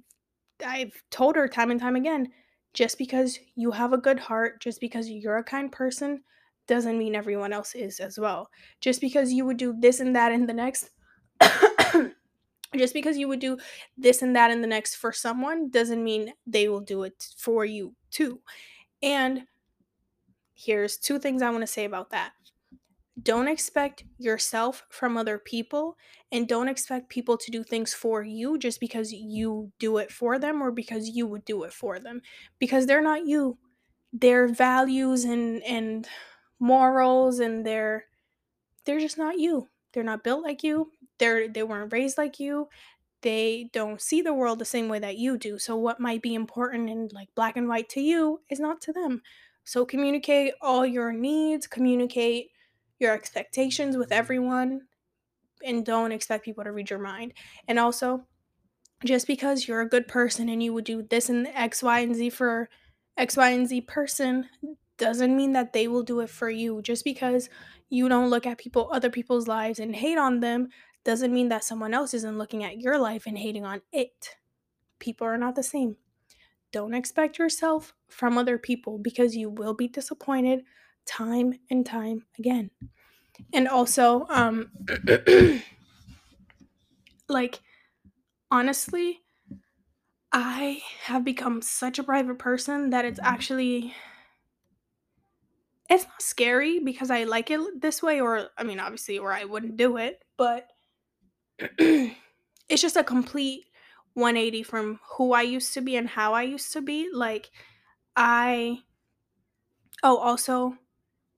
I've 0.66 1.02
told 1.10 1.36
her 1.36 1.48
time 1.48 1.72
and 1.72 1.80
time 1.80 1.96
again, 1.96 2.30
just 2.74 2.98
because 2.98 3.40
you 3.56 3.72
have 3.72 3.94
a 3.94 3.98
good 3.98 4.20
heart, 4.20 4.62
just 4.62 4.80
because 4.80 5.10
you're 5.10 5.38
a 5.38 5.44
kind 5.44 5.72
person, 5.72 6.24
doesn't 6.68 6.98
mean 6.98 7.16
everyone 7.16 7.54
else 7.54 7.76
is 7.76 8.00
as 8.00 8.18
well. 8.18 8.50
Just 8.80 9.02
because 9.02 9.34
you 9.34 9.46
would 9.46 9.58
do 9.58 9.76
this 9.78 10.00
and 10.00 10.16
that 10.16 10.32
in 10.32 10.46
the 10.46 10.54
next 10.54 10.90
just 12.78 12.94
because 12.94 13.18
you 13.18 13.28
would 13.28 13.40
do 13.40 13.58
this 13.98 14.22
and 14.22 14.36
that 14.36 14.52
in 14.52 14.62
the 14.62 14.68
next 14.68 14.96
for 14.96 15.12
someone 15.12 15.70
doesn't 15.70 16.04
mean 16.04 16.34
they 16.46 16.70
will 16.70 16.80
do 16.80 17.04
it 17.04 17.28
for 17.38 17.66
you 17.66 17.96
too. 18.10 18.40
And 19.02 19.44
here's 20.54 20.98
two 20.98 21.20
things 21.20 21.42
I 21.42 21.50
want 21.50 21.62
to 21.62 21.68
say 21.68 21.86
about 21.86 22.12
that. 22.12 22.32
Don't 23.22 23.48
expect 23.48 24.04
yourself 24.18 24.86
from 24.90 25.18
other 25.18 25.38
people 25.38 25.98
and 26.32 26.48
don't 26.48 26.70
expect 26.70 27.10
people 27.10 27.38
to 27.38 27.52
do 27.52 27.64
things 27.64 27.94
for 27.94 28.24
you 28.24 28.58
just 28.58 28.80
because 28.80 29.12
you 29.12 29.72
do 29.80 29.98
it 29.98 30.12
for 30.12 30.40
them 30.40 30.62
or 30.62 30.72
because 30.72 31.10
you 31.10 31.28
would 31.28 31.44
do 31.44 31.64
it 31.64 31.74
for 31.74 32.00
them 32.00 32.22
because 32.58 32.86
they're 32.86 33.02
not 33.02 33.26
you. 33.26 33.58
Their 34.14 34.48
values 34.48 35.26
and 35.26 35.62
and 35.64 36.08
morals 36.60 37.40
and 37.40 37.66
their 37.66 38.06
they're 38.86 39.00
just 39.00 39.18
not 39.18 39.38
you. 39.38 39.68
They're 39.94 40.04
not 40.04 40.24
built 40.24 40.44
like 40.44 40.64
you. 40.64 40.92
They're 41.18 41.48
they 41.50 41.64
weren't 41.64 41.92
raised 41.92 42.18
like 42.18 42.40
you. 42.40 42.70
They 43.22 43.70
don't 43.74 44.02
see 44.02 44.22
the 44.22 44.34
world 44.34 44.60
the 44.60 44.66
same 44.66 44.88
way 44.88 45.00
that 45.00 45.18
you 45.18 45.38
do. 45.38 45.60
So 45.60 45.76
what 45.76 46.00
might 46.00 46.22
be 46.22 46.34
important 46.34 46.90
and 46.90 47.12
like 47.14 47.30
black 47.36 47.58
and 47.58 47.68
white 47.68 47.90
to 47.90 48.02
you 48.02 48.42
is 48.50 48.60
not 48.60 48.82
to 48.82 48.94
them. 48.94 49.22
So 49.64 49.86
communicate 49.86 50.54
all 50.62 50.86
your 50.86 51.12
needs, 51.12 51.68
communicate 51.68 52.52
your 53.02 53.14
expectations 53.14 53.98
with 53.98 54.12
everyone 54.12 54.82
and 55.64 55.86
don't 55.86 56.12
expect 56.12 56.46
people 56.46 56.64
to 56.64 56.72
read 56.72 56.90
your 56.90 57.00
mind. 57.00 57.34
And 57.68 57.80
also, 57.80 58.26
just 59.04 59.28
because 59.28 59.68
you're 59.68 59.82
a 59.82 59.90
good 59.90 60.08
person 60.08 60.50
and 60.50 60.62
you 60.62 60.74
would 60.74 60.86
do 60.86 61.04
this 61.04 61.30
and 61.30 61.48
X, 61.48 61.82
Y, 61.84 62.00
and 62.00 62.16
Z 62.16 62.30
for 62.32 62.70
X, 63.18 63.36
Y, 63.36 63.50
and 63.50 63.68
Z 63.68 63.82
person 63.82 64.48
doesn't 64.98 65.36
mean 65.36 65.54
that 65.54 65.74
they 65.74 65.88
will 65.88 66.04
do 66.04 66.20
it 66.20 66.30
for 66.30 66.50
you. 66.50 66.82
Just 66.82 67.04
because 67.04 67.50
you 67.90 68.08
don't 68.08 68.30
look 68.30 68.46
at 68.46 68.60
people, 68.60 68.90
other 68.92 69.10
people's 69.10 69.48
lives 69.48 69.80
and 69.80 69.96
hate 69.96 70.18
on 70.18 70.40
them, 70.40 70.70
doesn't 71.04 71.34
mean 71.34 71.50
that 71.50 71.64
someone 71.64 71.94
else 71.94 72.14
isn't 72.14 72.38
looking 72.38 72.64
at 72.64 72.80
your 72.80 73.00
life 73.00 73.24
and 73.26 73.38
hating 73.38 73.66
on 73.66 73.82
it. 73.92 74.36
People 75.00 75.26
are 75.26 75.38
not 75.38 75.56
the 75.56 75.64
same. 75.64 75.98
Don't 76.72 76.94
expect 76.94 77.40
yourself 77.40 77.94
from 78.08 78.38
other 78.38 78.58
people 78.58 79.00
because 79.00 79.36
you 79.36 79.50
will 79.50 79.74
be 79.74 79.88
disappointed 79.88 80.64
time 81.06 81.54
and 81.70 81.86
time 81.86 82.26
again. 82.38 82.72
And 83.54 83.68
also, 83.68 84.26
um, 84.30 84.72
like, 87.28 87.60
honestly, 88.50 89.22
I 90.32 90.82
have 91.04 91.26
become 91.26 91.62
such 91.62 92.00
a 92.00 92.04
private 92.04 92.40
person 92.40 92.92
that 92.92 93.06
it's 93.06 93.20
actually 93.22 93.94
it's 95.90 96.06
not 96.06 96.22
scary 96.22 96.80
because 96.80 97.12
I 97.12 97.26
like 97.26 97.52
it 97.52 97.82
this 97.82 98.02
way 98.02 98.22
or 98.22 98.48
I 98.58 98.64
mean 98.64 98.80
obviously 98.80 99.18
or 99.20 99.34
I 99.34 99.44
wouldn't 99.44 99.76
do 99.76 99.98
it, 99.98 100.24
but 100.38 100.68
it's 101.60 102.82
just 102.82 102.96
a 102.96 103.04
complete 103.04 103.66
180 104.14 104.64
from 104.64 105.00
who 105.18 105.34
I 105.34 105.42
used 105.42 105.74
to 105.74 105.82
be 105.82 105.98
and 105.98 106.08
how 106.08 106.34
I 106.34 106.44
used 106.44 106.72
to 106.74 106.82
be. 106.82 107.10
Like 107.14 107.52
I 108.16 108.80
oh 110.02 110.18
also 110.18 110.78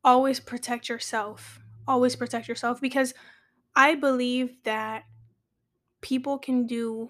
always 0.04 0.40
protect 0.40 0.90
yourself. 0.90 1.60
Always 1.88 2.16
protect 2.16 2.48
yourself 2.48 2.80
because 2.80 3.14
I 3.76 3.96
believe 3.96 4.56
that 4.64 5.04
people 6.02 6.38
can 6.38 6.68
do 6.68 7.10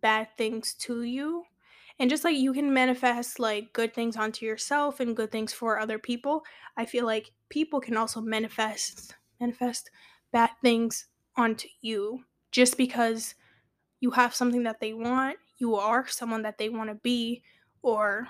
bad 0.00 0.28
things 0.36 0.74
to 0.74 1.02
you. 1.02 1.44
And 1.98 2.10
just 2.10 2.24
like 2.24 2.36
you 2.36 2.52
can 2.52 2.72
manifest 2.72 3.38
like 3.38 3.72
good 3.72 3.94
things 3.94 4.16
onto 4.16 4.44
yourself 4.44 5.00
and 5.00 5.16
good 5.16 5.30
things 5.30 5.52
for 5.52 5.78
other 5.78 5.98
people, 5.98 6.42
I 6.76 6.84
feel 6.84 7.06
like 7.06 7.32
people 7.48 7.80
can 7.80 7.96
also 7.96 8.20
manifest 8.20 9.14
manifest 9.40 9.90
bad 10.32 10.50
things 10.62 11.06
onto 11.36 11.68
you 11.80 12.24
just 12.50 12.76
because 12.76 13.34
you 14.00 14.10
have 14.10 14.34
something 14.34 14.62
that 14.64 14.80
they 14.80 14.92
want, 14.92 15.36
you 15.58 15.76
are 15.76 16.06
someone 16.06 16.42
that 16.42 16.58
they 16.58 16.68
want 16.68 16.90
to 16.90 16.94
be 16.96 17.42
or 17.82 18.26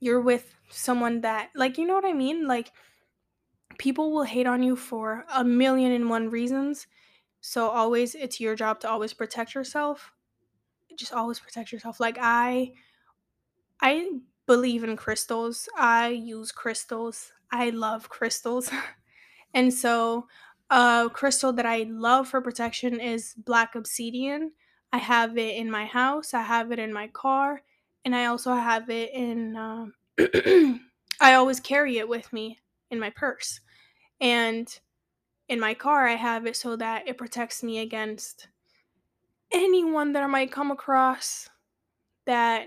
you're 0.00 0.20
with 0.20 0.54
someone 0.70 1.20
that 1.22 1.50
like 1.54 1.78
you 1.78 1.86
know 1.86 1.94
what 1.94 2.04
I 2.04 2.12
mean? 2.12 2.46
Like 2.46 2.72
people 3.78 4.12
will 4.12 4.24
hate 4.24 4.46
on 4.46 4.62
you 4.62 4.76
for 4.76 5.24
a 5.32 5.44
million 5.44 5.92
and 5.92 6.10
one 6.10 6.30
reasons. 6.30 6.86
So 7.40 7.68
always 7.68 8.14
it's 8.14 8.40
your 8.40 8.54
job 8.54 8.80
to 8.80 8.90
always 8.90 9.14
protect 9.14 9.54
yourself. 9.54 10.12
Just 10.96 11.12
always 11.12 11.40
protect 11.40 11.72
yourself. 11.72 12.00
Like 12.00 12.18
I 12.20 12.72
I 13.80 14.10
believe 14.46 14.84
in 14.84 14.96
crystals. 14.96 15.68
I 15.76 16.08
use 16.08 16.52
crystals. 16.52 17.32
I 17.50 17.70
love 17.70 18.08
crystals. 18.08 18.70
and 19.54 19.72
so 19.72 20.28
a 20.70 21.10
crystal 21.12 21.52
that 21.54 21.66
I 21.66 21.84
love 21.88 22.28
for 22.28 22.40
protection 22.40 23.00
is 23.00 23.34
black 23.34 23.74
obsidian. 23.74 24.52
I 24.92 24.98
have 24.98 25.38
it 25.38 25.56
in 25.56 25.70
my 25.70 25.86
house, 25.86 26.34
I 26.34 26.42
have 26.42 26.72
it 26.72 26.78
in 26.80 26.92
my 26.92 27.06
car, 27.08 27.62
and 28.04 28.14
I 28.14 28.26
also 28.26 28.54
have 28.54 28.88
it 28.90 29.12
in 29.12 29.56
um, 29.56 29.94
I 31.20 31.34
always 31.34 31.60
carry 31.60 31.98
it 31.98 32.08
with 32.08 32.32
me 32.32 32.58
in 32.90 32.98
my 32.98 33.10
purse. 33.10 33.60
And 34.20 34.68
in 35.48 35.60
my 35.60 35.74
car, 35.74 36.06
I 36.06 36.14
have 36.14 36.46
it 36.46 36.56
so 36.56 36.76
that 36.76 37.08
it 37.08 37.18
protects 37.18 37.62
me 37.62 37.78
against 37.78 38.48
anyone 39.52 40.12
that 40.12 40.22
I 40.22 40.26
might 40.26 40.52
come 40.52 40.70
across 40.70 41.48
that 42.26 42.66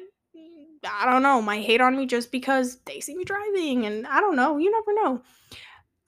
I 0.85 1.09
don't 1.09 1.23
know, 1.23 1.41
might 1.41 1.63
hate 1.63 1.79
on 1.79 1.95
me 1.95 2.05
just 2.05 2.31
because 2.31 2.79
they 2.85 2.99
see 2.99 3.15
me 3.15 3.23
driving 3.23 3.85
and 3.85 4.05
I 4.05 4.19
don't 4.19 4.35
know, 4.35 4.57
you 4.57 4.69
never 4.69 4.93
know. 4.93 5.21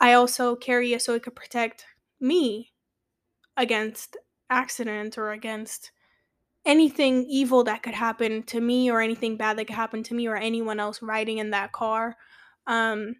I 0.01 0.13
also 0.13 0.55
carry 0.55 0.94
it 0.94 1.01
so 1.01 1.13
it 1.13 1.24
could 1.24 1.36
protect 1.36 1.86
me 2.20 2.74
against 3.55 4.17
accident 4.50 5.17
or 5.17 5.32
against 5.32 5.91
anything 6.65 7.25
evil 7.29 7.63
that 7.63 7.84
could 7.84 7.93
happen 7.93 8.43
to 8.43 8.60
me 8.60 8.89
or 8.89 9.01
anything 9.01 9.38
bad 9.38 9.57
that 9.57 9.65
could 9.65 9.75
happen 9.75 10.03
to 10.03 10.13
me 10.13 10.27
or 10.27 10.36
anyone 10.36 10.79
else 10.79 11.01
riding 11.01 11.38
in 11.38 11.51
that 11.51 11.72
car. 11.72 12.15
Um, 12.67 13.15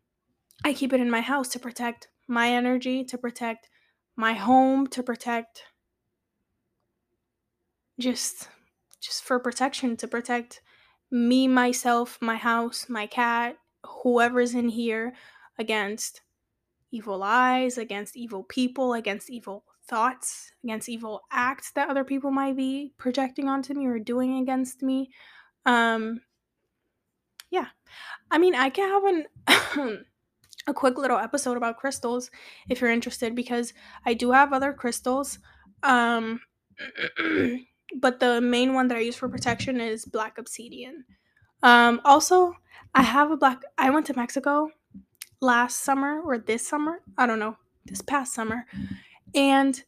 I 0.64 0.74
keep 0.74 0.94
it 0.94 1.00
in 1.00 1.12
my 1.12 1.22
house 1.22 1.50
to 1.50 1.60
protect 1.60 2.08
my 2.28 2.50
energy, 2.50 3.04
to 3.06 3.18
protect 3.18 3.70
my 4.16 4.34
home, 4.34 4.88
to 4.88 5.04
protect 5.04 5.64
just 8.00 8.50
just 9.00 9.24
for 9.24 9.40
protection, 9.40 9.96
to 9.98 10.08
protect 10.08 10.62
me, 11.12 11.48
myself, 11.48 12.18
my 12.22 12.36
house, 12.36 12.88
my 12.90 13.06
cat, 13.06 13.58
whoever's 13.86 14.56
in 14.56 14.70
here 14.70 15.14
against 15.60 16.22
evil 16.92 17.22
eyes, 17.22 17.78
against 17.78 18.18
evil 18.18 18.44
people, 18.44 18.94
against 18.94 19.30
evil 19.30 19.64
thoughts, 19.88 20.52
against 20.64 20.90
evil 20.90 21.22
acts 21.32 21.72
that 21.72 21.90
other 21.90 22.04
people 22.04 22.32
might 22.32 22.58
be 22.58 22.94
projecting 22.98 23.48
onto 23.48 23.74
me 23.74 23.86
or 23.86 24.00
doing 24.00 24.40
against 24.40 24.82
me. 24.82 25.10
Um 25.66 26.22
yeah. 27.52 27.68
I 28.32 28.38
mean, 28.38 28.56
I 28.56 28.70
can 28.70 28.90
have 28.90 29.78
an 29.78 30.06
a 30.68 30.74
quick 30.74 30.98
little 30.98 31.18
episode 31.18 31.58
about 31.58 31.78
crystals 31.78 32.32
if 32.70 32.82
you're 32.82 32.90
interested 32.92 33.36
because 33.36 33.74
I 34.06 34.14
do 34.14 34.32
have 34.32 34.54
other 34.54 34.74
crystals. 34.74 35.40
Um 35.84 36.42
but 37.96 38.20
the 38.20 38.42
main 38.42 38.74
one 38.74 38.88
that 38.88 38.98
I 38.98 39.02
use 39.02 39.16
for 39.16 39.30
protection 39.30 39.80
is 39.80 40.06
black 40.06 40.38
obsidian. 40.38 41.06
Um 41.64 42.02
also, 42.04 42.56
I 42.94 43.04
have 43.04 43.32
a 43.32 43.38
black 43.38 43.62
I 43.78 43.90
went 43.90 44.08
to 44.08 44.16
Mexico 44.16 44.70
last 45.42 45.84
summer 45.84 46.22
or 46.22 46.38
this 46.38 46.68
summer, 46.68 47.02
I 47.18 47.26
don't 47.28 47.40
know, 47.40 47.58
this 47.86 48.02
past 48.02 48.34
summer. 48.34 48.66
And 49.36 49.84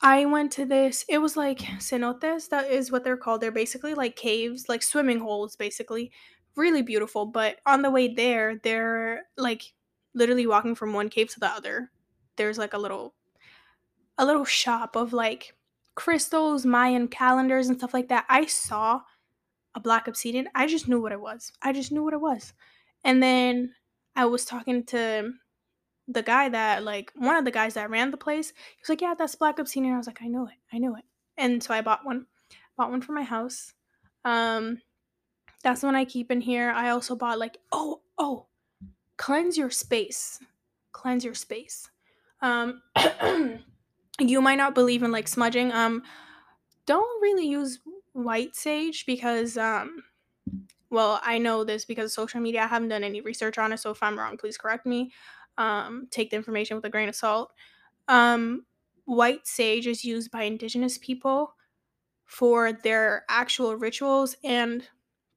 I 0.00 0.24
went 0.24 0.52
to 0.52 0.64
this, 0.64 1.04
it 1.08 1.18
was 1.18 1.36
like 1.36 1.58
cenotes, 1.58 2.48
that 2.50 2.70
is 2.70 2.92
what 2.92 3.02
they're 3.02 3.16
called. 3.16 3.40
They're 3.40 3.50
basically 3.50 3.94
like 3.94 4.14
caves, 4.14 4.68
like 4.68 4.82
swimming 4.82 5.18
holes, 5.18 5.56
basically. 5.56 6.12
Really 6.54 6.82
beautiful. 6.82 7.26
But 7.26 7.56
on 7.66 7.82
the 7.82 7.90
way 7.90 8.14
there, 8.14 8.60
they're 8.62 9.24
like 9.36 9.74
literally 10.14 10.46
walking 10.46 10.74
from 10.74 10.92
one 10.92 11.08
cave 11.08 11.28
to 11.30 11.40
the 11.40 11.48
other. 11.48 11.90
There's 12.36 12.56
like 12.56 12.74
a 12.74 12.78
little 12.78 13.14
a 14.18 14.24
little 14.24 14.44
shop 14.44 14.96
of 14.96 15.12
like 15.12 15.54
crystals, 15.94 16.64
Mayan 16.64 17.08
calendars 17.08 17.68
and 17.68 17.76
stuff 17.76 17.92
like 17.92 18.08
that. 18.08 18.24
I 18.28 18.46
saw 18.46 19.00
a 19.74 19.80
black 19.80 20.08
obsidian. 20.08 20.48
I 20.54 20.66
just 20.66 20.88
knew 20.88 21.00
what 21.00 21.12
it 21.12 21.20
was. 21.20 21.52
I 21.62 21.72
just 21.72 21.92
knew 21.92 22.04
what 22.04 22.14
it 22.14 22.20
was. 22.20 22.54
And 23.04 23.22
then 23.22 23.74
I 24.14 24.24
was 24.24 24.44
talking 24.44 24.84
to 24.84 25.32
the 26.08 26.22
guy 26.22 26.48
that 26.48 26.84
like 26.84 27.12
one 27.16 27.36
of 27.36 27.44
the 27.44 27.50
guys 27.50 27.74
that 27.74 27.90
ran 27.90 28.10
the 28.10 28.16
place. 28.16 28.50
He 28.50 28.80
was 28.80 28.88
like, 28.88 29.00
"Yeah, 29.00 29.14
that's 29.16 29.34
Black 29.34 29.58
Obsidian." 29.58 29.94
I 29.94 29.98
was 29.98 30.06
like, 30.06 30.22
"I 30.22 30.28
know 30.28 30.46
it. 30.46 30.54
I 30.72 30.78
knew 30.78 30.96
it." 30.96 31.04
And 31.36 31.62
so 31.62 31.74
I 31.74 31.80
bought 31.80 32.04
one. 32.04 32.26
Bought 32.76 32.90
one 32.90 33.00
for 33.00 33.12
my 33.12 33.22
house. 33.22 33.72
Um 34.24 34.80
that's 35.62 35.80
the 35.80 35.86
one 35.86 35.96
I 35.96 36.04
keep 36.04 36.30
in 36.30 36.40
here. 36.40 36.70
I 36.70 36.90
also 36.90 37.16
bought 37.16 37.38
like 37.38 37.58
oh, 37.72 38.02
oh, 38.18 38.46
cleanse 39.16 39.56
your 39.56 39.70
space. 39.70 40.38
Cleanse 40.92 41.24
your 41.24 41.34
space. 41.34 41.90
Um 42.40 42.82
you 44.20 44.40
might 44.40 44.56
not 44.58 44.74
believe 44.74 45.02
in 45.02 45.12
like 45.12 45.28
smudging. 45.28 45.72
Um 45.72 46.02
don't 46.86 47.22
really 47.22 47.48
use 47.48 47.80
white 48.12 48.54
sage 48.54 49.06
because 49.06 49.56
um 49.56 50.02
well, 50.88 51.20
I 51.24 51.38
know 51.38 51.64
this 51.64 51.84
because 51.84 52.14
social 52.14 52.40
media. 52.40 52.62
I 52.62 52.66
haven't 52.68 52.90
done 52.90 53.02
any 53.02 53.20
research 53.20 53.58
on 53.58 53.72
it, 53.72 53.78
so 53.78 53.90
if 53.90 54.02
I'm 54.02 54.18
wrong, 54.18 54.36
please 54.36 54.56
correct 54.56 54.86
me. 54.86 55.12
Um, 55.58 56.08
take 56.10 56.30
the 56.30 56.36
information 56.36 56.76
with 56.76 56.84
a 56.84 56.90
grain 56.90 57.08
of 57.08 57.14
salt. 57.14 57.52
Um, 58.08 58.66
white 59.06 59.46
sage 59.46 59.86
is 59.86 60.04
used 60.04 60.30
by 60.30 60.42
indigenous 60.42 60.98
people 60.98 61.54
for 62.24 62.72
their 62.72 63.24
actual 63.28 63.76
rituals, 63.76 64.36
and 64.44 64.86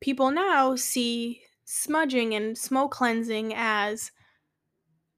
people 0.01 0.31
now 0.31 0.75
see 0.75 1.41
smudging 1.65 2.33
and 2.33 2.57
smoke 2.57 2.91
cleansing 2.91 3.53
as 3.55 4.11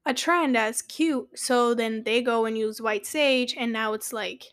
a 0.04 0.12
trend 0.12 0.56
as 0.56 0.82
cute. 0.82 1.28
So 1.34 1.74
then 1.74 2.04
they 2.04 2.22
go 2.22 2.44
and 2.44 2.58
use 2.58 2.80
white 2.80 3.06
sage, 3.06 3.54
and 3.56 3.72
now 3.72 3.94
it's 3.94 4.12
like, 4.12 4.44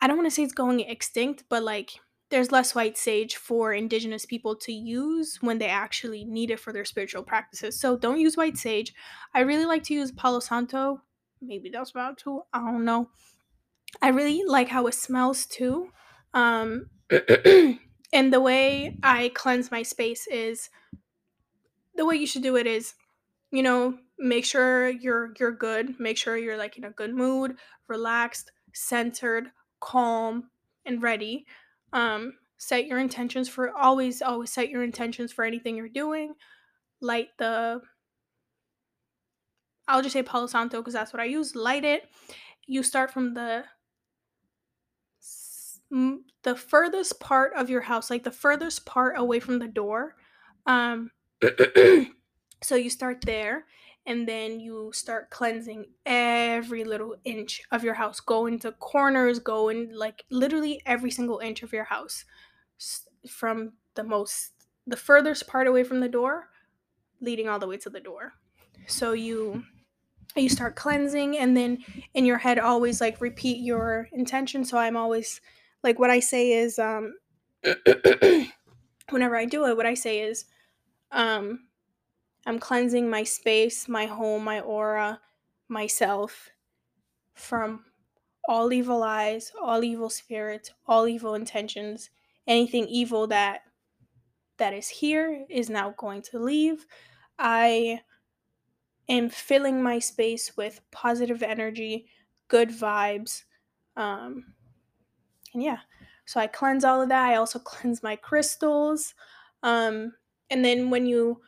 I 0.00 0.08
don't 0.08 0.16
want 0.16 0.26
to 0.26 0.34
say 0.34 0.42
it's 0.42 0.52
going 0.52 0.80
extinct, 0.80 1.44
but 1.48 1.62
like 1.62 2.00
there's 2.32 2.50
less 2.50 2.74
white 2.74 2.96
sage 2.96 3.36
for 3.36 3.74
indigenous 3.74 4.24
people 4.24 4.56
to 4.56 4.72
use 4.72 5.36
when 5.42 5.58
they 5.58 5.66
actually 5.68 6.24
need 6.24 6.50
it 6.50 6.58
for 6.58 6.72
their 6.72 6.84
spiritual 6.84 7.22
practices. 7.22 7.78
So 7.78 7.94
don't 7.94 8.18
use 8.18 8.38
white 8.38 8.56
sage. 8.56 8.94
I 9.34 9.40
really 9.40 9.66
like 9.66 9.82
to 9.84 9.94
use 9.94 10.10
Palo 10.10 10.40
Santo. 10.40 11.02
Maybe 11.42 11.68
that's 11.68 11.90
about 11.90 12.16
to. 12.20 12.40
I 12.50 12.60
don't 12.60 12.86
know. 12.86 13.10
I 14.00 14.08
really 14.08 14.44
like 14.46 14.68
how 14.68 14.86
it 14.86 14.94
smells 14.94 15.44
too. 15.44 15.90
Um, 16.32 16.86
and 17.10 18.32
the 18.32 18.40
way 18.40 18.96
I 19.02 19.30
cleanse 19.34 19.70
my 19.70 19.82
space 19.82 20.26
is 20.26 20.70
the 21.94 22.06
way 22.06 22.16
you 22.16 22.26
should 22.26 22.42
do 22.42 22.56
it 22.56 22.66
is, 22.66 22.94
you 23.50 23.62
know, 23.62 23.98
make 24.18 24.46
sure 24.46 24.88
you're 24.88 25.34
you're 25.38 25.52
good. 25.52 26.00
Make 26.00 26.16
sure 26.16 26.38
you're 26.38 26.56
like 26.56 26.78
in 26.78 26.84
a 26.84 26.90
good 26.90 27.14
mood, 27.14 27.56
relaxed, 27.88 28.52
centered, 28.72 29.48
calm, 29.80 30.44
and 30.86 31.02
ready 31.02 31.44
um, 31.92 32.34
set 32.58 32.86
your 32.86 32.98
intentions 32.98 33.48
for 33.48 33.70
always, 33.76 34.22
always 34.22 34.50
set 34.50 34.68
your 34.68 34.82
intentions 34.82 35.32
for 35.32 35.44
anything 35.44 35.76
you're 35.76 35.88
doing. 35.88 36.34
Light 37.00 37.28
the, 37.38 37.80
I'll 39.88 40.02
just 40.02 40.12
say 40.12 40.22
Palo 40.22 40.46
Santo 40.46 40.78
because 40.78 40.94
that's 40.94 41.12
what 41.12 41.20
I 41.20 41.24
use. 41.24 41.54
Light 41.54 41.84
it. 41.84 42.04
You 42.66 42.82
start 42.82 43.12
from 43.12 43.34
the 43.34 43.64
the 46.42 46.56
furthest 46.56 47.20
part 47.20 47.52
of 47.54 47.68
your 47.68 47.82
house, 47.82 48.08
like 48.08 48.24
the 48.24 48.30
furthest 48.30 48.86
part 48.86 49.14
away 49.18 49.40
from 49.40 49.58
the 49.58 49.68
door. 49.68 50.16
Um, 50.66 51.10
so 52.62 52.76
you 52.76 52.88
start 52.88 53.20
there 53.26 53.66
and 54.06 54.26
then 54.26 54.58
you 54.58 54.90
start 54.92 55.30
cleansing 55.30 55.86
every 56.04 56.84
little 56.84 57.16
inch 57.24 57.62
of 57.70 57.84
your 57.84 57.94
house. 57.94 58.20
Go 58.20 58.46
into 58.46 58.72
corners, 58.72 59.38
go 59.38 59.68
in 59.68 59.96
like 59.96 60.24
literally 60.30 60.80
every 60.86 61.10
single 61.10 61.38
inch 61.38 61.62
of 61.62 61.72
your 61.72 61.84
house 61.84 62.24
from 63.28 63.72
the 63.94 64.02
most, 64.02 64.52
the 64.86 64.96
furthest 64.96 65.46
part 65.46 65.66
away 65.66 65.84
from 65.84 66.00
the 66.00 66.08
door, 66.08 66.48
leading 67.20 67.48
all 67.48 67.58
the 67.58 67.68
way 67.68 67.76
to 67.76 67.90
the 67.90 68.00
door. 68.00 68.32
So 68.86 69.12
you 69.12 69.62
you 70.34 70.48
start 70.48 70.76
cleansing 70.76 71.36
and 71.36 71.56
then 71.56 71.78
in 72.14 72.24
your 72.24 72.38
head 72.38 72.58
always 72.58 73.00
like 73.00 73.20
repeat 73.20 73.58
your 73.62 74.08
intention 74.12 74.64
so 74.64 74.78
i'm 74.78 74.96
always 74.96 75.42
like 75.82 75.98
what 75.98 76.08
i 76.08 76.18
say 76.18 76.52
is 76.52 76.78
um 76.78 77.12
whenever 79.10 79.36
i 79.36 79.44
do 79.44 79.66
it 79.66 79.76
what 79.76 79.84
i 79.84 79.92
say 79.92 80.20
is 80.20 80.46
um 81.10 81.60
i'm 82.46 82.58
cleansing 82.58 83.08
my 83.08 83.22
space 83.22 83.88
my 83.88 84.06
home 84.06 84.44
my 84.44 84.60
aura 84.60 85.20
myself 85.68 86.50
from 87.34 87.84
all 88.48 88.72
evil 88.72 89.02
eyes 89.02 89.52
all 89.60 89.84
evil 89.84 90.10
spirits 90.10 90.72
all 90.86 91.06
evil 91.06 91.34
intentions 91.34 92.10
anything 92.46 92.86
evil 92.88 93.26
that 93.26 93.62
that 94.58 94.74
is 94.74 94.88
here 94.88 95.44
is 95.48 95.70
now 95.70 95.94
going 95.96 96.20
to 96.20 96.38
leave 96.38 96.86
i 97.38 98.00
am 99.08 99.28
filling 99.28 99.82
my 99.82 99.98
space 99.98 100.56
with 100.56 100.80
positive 100.90 101.42
energy, 101.42 102.06
good 102.48 102.70
vibes. 102.70 103.44
Um, 103.96 104.54
and 105.54 105.62
yeah, 105.62 105.78
so 106.24 106.40
I 106.40 106.46
cleanse 106.46 106.84
all 106.84 107.02
of 107.02 107.08
that. 107.08 107.30
I 107.30 107.36
also 107.36 107.58
cleanse 107.58 108.02
my 108.02 108.16
crystals. 108.16 109.14
Um, 109.62 110.12
and 110.50 110.64
then 110.64 110.90
when 110.90 111.06
you 111.06 111.40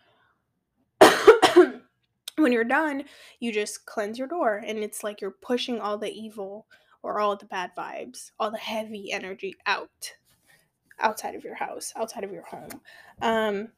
when 2.36 2.52
you're 2.52 2.64
done, 2.64 3.04
you 3.40 3.52
just 3.52 3.86
cleanse 3.86 4.18
your 4.18 4.28
door 4.28 4.62
and 4.66 4.78
it's 4.78 5.04
like 5.04 5.20
you're 5.20 5.36
pushing 5.42 5.80
all 5.80 5.98
the 5.98 6.10
evil 6.10 6.66
or 7.02 7.20
all 7.20 7.36
the 7.36 7.46
bad 7.46 7.70
vibes, 7.76 8.30
all 8.38 8.50
the 8.50 8.58
heavy 8.58 9.12
energy 9.12 9.54
out 9.66 10.14
outside 11.00 11.34
of 11.34 11.44
your 11.44 11.54
house, 11.54 11.92
outside 11.96 12.24
of 12.24 12.32
your 12.32 12.44
home. 12.44 12.80
Um, 13.20 13.68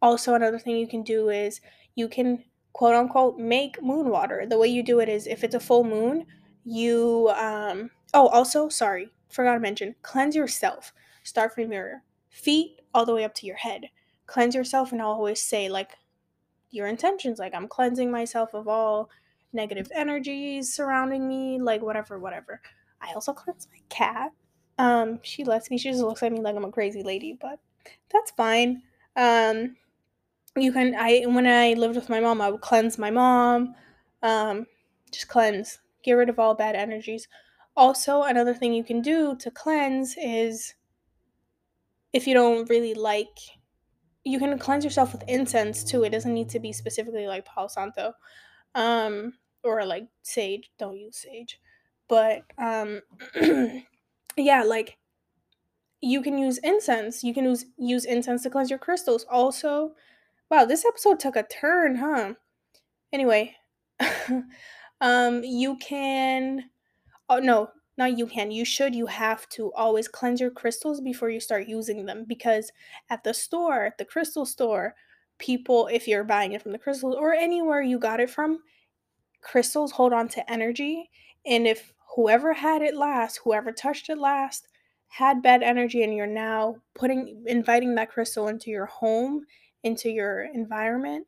also 0.00 0.34
another 0.34 0.58
thing 0.58 0.76
you 0.76 0.88
can 0.88 1.02
do 1.02 1.30
is 1.30 1.60
you 1.94 2.08
can 2.08 2.44
quote 2.72 2.94
unquote 2.94 3.38
make 3.38 3.82
moon 3.82 4.08
water. 4.08 4.44
The 4.48 4.58
way 4.58 4.68
you 4.68 4.82
do 4.82 5.00
it 5.00 5.08
is 5.08 5.26
if 5.26 5.44
it's 5.44 5.54
a 5.54 5.60
full 5.60 5.84
moon, 5.84 6.26
you 6.64 7.30
um 7.36 7.90
oh 8.14 8.28
also 8.28 8.68
sorry, 8.68 9.08
forgot 9.28 9.54
to 9.54 9.60
mention, 9.60 9.94
cleanse 10.02 10.34
yourself. 10.34 10.92
Start 11.22 11.54
from 11.54 11.72
your 11.72 12.02
feet 12.30 12.80
all 12.92 13.06
the 13.06 13.14
way 13.14 13.24
up 13.24 13.34
to 13.34 13.46
your 13.46 13.56
head. 13.56 13.82
Cleanse 14.26 14.54
yourself 14.54 14.92
and 14.92 15.00
I'll 15.00 15.08
always 15.08 15.42
say 15.42 15.68
like 15.68 15.92
your 16.72 16.88
intentions 16.88 17.38
like 17.38 17.54
I'm 17.54 17.68
cleansing 17.68 18.10
myself 18.10 18.54
of 18.54 18.66
all 18.66 19.08
negative 19.52 19.88
energies 19.94 20.74
surrounding 20.74 21.28
me, 21.28 21.60
like 21.60 21.82
whatever, 21.82 22.18
whatever. 22.18 22.60
I 23.00 23.12
also 23.12 23.32
cleanse 23.32 23.68
my 23.70 23.80
cat. 23.88 24.32
Um, 24.78 25.20
she 25.22 25.44
lets 25.44 25.70
me. 25.70 25.78
She 25.78 25.90
just 25.90 26.02
looks 26.02 26.22
at 26.22 26.32
me 26.32 26.40
like 26.40 26.56
I'm 26.56 26.64
a 26.64 26.72
crazy 26.72 27.02
lady, 27.02 27.36
but 27.40 27.60
that's 28.10 28.30
fine. 28.32 28.82
Um, 29.16 29.76
you 30.56 30.72
can 30.72 30.94
I 30.98 31.22
when 31.26 31.46
I 31.46 31.74
lived 31.74 31.96
with 31.96 32.08
my 32.08 32.20
mom, 32.20 32.40
I 32.40 32.50
would 32.50 32.62
cleanse 32.62 32.98
my 32.98 33.10
mom, 33.10 33.74
um, 34.22 34.66
just 35.10 35.28
cleanse, 35.28 35.78
get 36.02 36.14
rid 36.14 36.28
of 36.28 36.38
all 36.38 36.54
bad 36.54 36.74
energies. 36.74 37.28
Also, 37.76 38.22
another 38.22 38.54
thing 38.54 38.72
you 38.72 38.84
can 38.84 39.00
do 39.00 39.36
to 39.36 39.50
cleanse 39.50 40.14
is 40.18 40.74
if 42.12 42.26
you 42.26 42.34
don't 42.34 42.68
really 42.68 42.94
like 42.94 43.38
you 44.24 44.38
can 44.38 44.58
cleanse 44.58 44.84
yourself 44.84 45.12
with 45.12 45.24
incense 45.28 45.84
too. 45.84 46.04
It 46.04 46.10
doesn't 46.10 46.32
need 46.32 46.48
to 46.50 46.60
be 46.60 46.72
specifically 46.72 47.26
like 47.26 47.44
Palo 47.44 47.68
Santo. 47.68 48.14
Um 48.74 49.34
or 49.64 49.84
like 49.84 50.08
sage. 50.22 50.70
Don't 50.78 50.96
use 50.98 51.16
sage. 51.16 51.60
But 52.08 52.42
um 52.58 53.02
yeah, 54.36 54.62
like 54.64 54.98
you 56.00 56.22
can 56.22 56.38
use 56.38 56.58
incense. 56.58 57.22
You 57.22 57.34
can 57.34 57.44
use 57.44 57.66
use 57.78 58.04
incense 58.04 58.42
to 58.42 58.50
cleanse 58.50 58.70
your 58.70 58.78
crystals. 58.78 59.24
Also, 59.30 59.94
Wow, 60.52 60.66
this 60.66 60.84
episode 60.84 61.18
took 61.18 61.34
a 61.34 61.44
turn, 61.44 61.96
huh? 61.96 62.34
Anyway, 63.10 63.56
um, 65.00 65.42
you 65.42 65.78
can. 65.78 66.64
Oh 67.30 67.38
no, 67.38 67.70
not 67.98 68.16
you 68.16 68.26
can. 68.26 68.50
You 68.50 68.64
should. 68.64 68.94
You 68.94 69.06
have 69.06 69.48
to 69.50 69.72
always 69.74 70.08
cleanse 70.08 70.40
your 70.40 70.50
crystals 70.50 71.00
before 71.00 71.30
you 71.30 71.40
start 71.40 71.68
using 71.68 72.06
them 72.06 72.24
because 72.26 72.72
at 73.10 73.22
the 73.22 73.34
store, 73.34 73.84
at 73.84 73.98
the 73.98 74.04
crystal 74.04 74.46
store, 74.46 74.94
people, 75.38 75.88
if 75.88 76.08
you're 76.08 76.24
buying 76.24 76.52
it 76.52 76.62
from 76.62 76.72
the 76.72 76.78
crystals 76.78 77.14
or 77.16 77.34
anywhere 77.34 77.82
you 77.82 77.98
got 77.98 78.20
it 78.20 78.30
from, 78.30 78.60
crystals 79.42 79.92
hold 79.92 80.12
on 80.12 80.28
to 80.28 80.50
energy, 80.50 81.10
and 81.44 81.66
if 81.66 81.92
whoever 82.14 82.52
had 82.52 82.82
it 82.82 82.94
last, 82.96 83.40
whoever 83.42 83.72
touched 83.72 84.08
it 84.08 84.18
last, 84.18 84.68
had 85.08 85.42
bad 85.42 85.62
energy, 85.62 86.02
and 86.02 86.14
you're 86.14 86.26
now 86.26 86.76
putting 86.94 87.42
inviting 87.46 87.94
that 87.96 88.10
crystal 88.10 88.48
into 88.48 88.70
your 88.70 88.86
home 88.86 89.44
into 89.82 90.08
your 90.08 90.42
environment, 90.42 91.26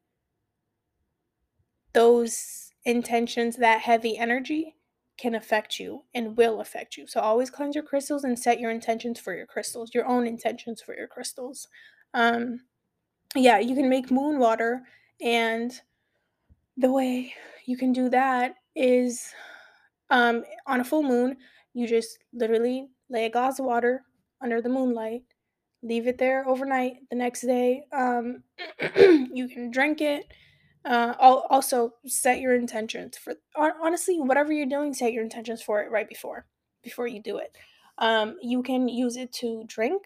those 1.92 2.70
intentions, 2.84 3.56
that 3.56 3.80
heavy 3.80 4.16
energy 4.16 4.76
can 5.16 5.34
affect 5.34 5.78
you 5.78 6.04
and 6.14 6.36
will 6.36 6.60
affect 6.60 6.96
you. 6.96 7.06
So 7.06 7.20
always 7.20 7.50
cleanse 7.50 7.74
your 7.74 7.84
crystals 7.84 8.24
and 8.24 8.38
set 8.38 8.60
your 8.60 8.70
intentions 8.70 9.20
for 9.20 9.34
your 9.34 9.46
crystals, 9.46 9.94
your 9.94 10.06
own 10.06 10.26
intentions 10.26 10.82
for 10.82 10.96
your 10.96 11.06
crystals. 11.06 11.68
Um, 12.12 12.60
yeah, 13.34 13.58
you 13.58 13.74
can 13.74 13.88
make 13.88 14.10
moon 14.10 14.38
water, 14.38 14.82
and 15.20 15.72
the 16.76 16.92
way 16.92 17.34
you 17.66 17.76
can 17.76 17.92
do 17.92 18.08
that 18.10 18.56
is 18.76 19.32
um, 20.10 20.44
on 20.66 20.80
a 20.80 20.84
full 20.84 21.02
moon, 21.02 21.36
you 21.72 21.86
just 21.86 22.18
literally 22.32 22.88
lay 23.08 23.26
a 23.26 23.30
glass 23.30 23.58
of 23.58 23.66
water 23.66 24.02
under 24.40 24.60
the 24.60 24.68
moonlight 24.68 25.22
leave 25.84 26.06
it 26.06 26.18
there 26.18 26.48
overnight. 26.48 26.96
The 27.10 27.16
next 27.16 27.42
day, 27.42 27.84
um, 27.92 28.42
you 28.96 29.48
can 29.48 29.70
drink 29.70 30.00
it. 30.00 30.24
Uh, 30.84 31.14
also, 31.18 31.94
set 32.06 32.40
your 32.40 32.54
intentions 32.54 33.16
for 33.16 33.34
honestly, 33.56 34.20
whatever 34.20 34.52
you're 34.52 34.66
doing, 34.66 34.92
set 34.92 35.12
your 35.12 35.22
intentions 35.22 35.62
for 35.62 35.82
it 35.82 35.90
right 35.90 36.08
before 36.08 36.46
before 36.82 37.06
you 37.06 37.22
do 37.22 37.38
it. 37.38 37.56
Um, 37.98 38.36
you 38.42 38.62
can 38.62 38.88
use 38.88 39.16
it 39.16 39.32
to 39.34 39.64
drink. 39.66 40.02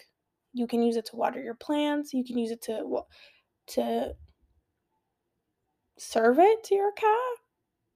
You 0.53 0.67
can 0.67 0.83
use 0.83 0.97
it 0.97 1.07
to 1.07 1.17
water 1.17 1.43
your 1.43 1.55
plants. 1.55 2.13
You 2.15 2.25
can 2.25 2.39
use 2.39 2.51
it 2.51 2.63
to 2.63 3.03
to 3.69 4.15
serve 5.99 6.39
it 6.39 6.65
to 6.65 6.75
your 6.75 6.93
cat. 6.93 7.37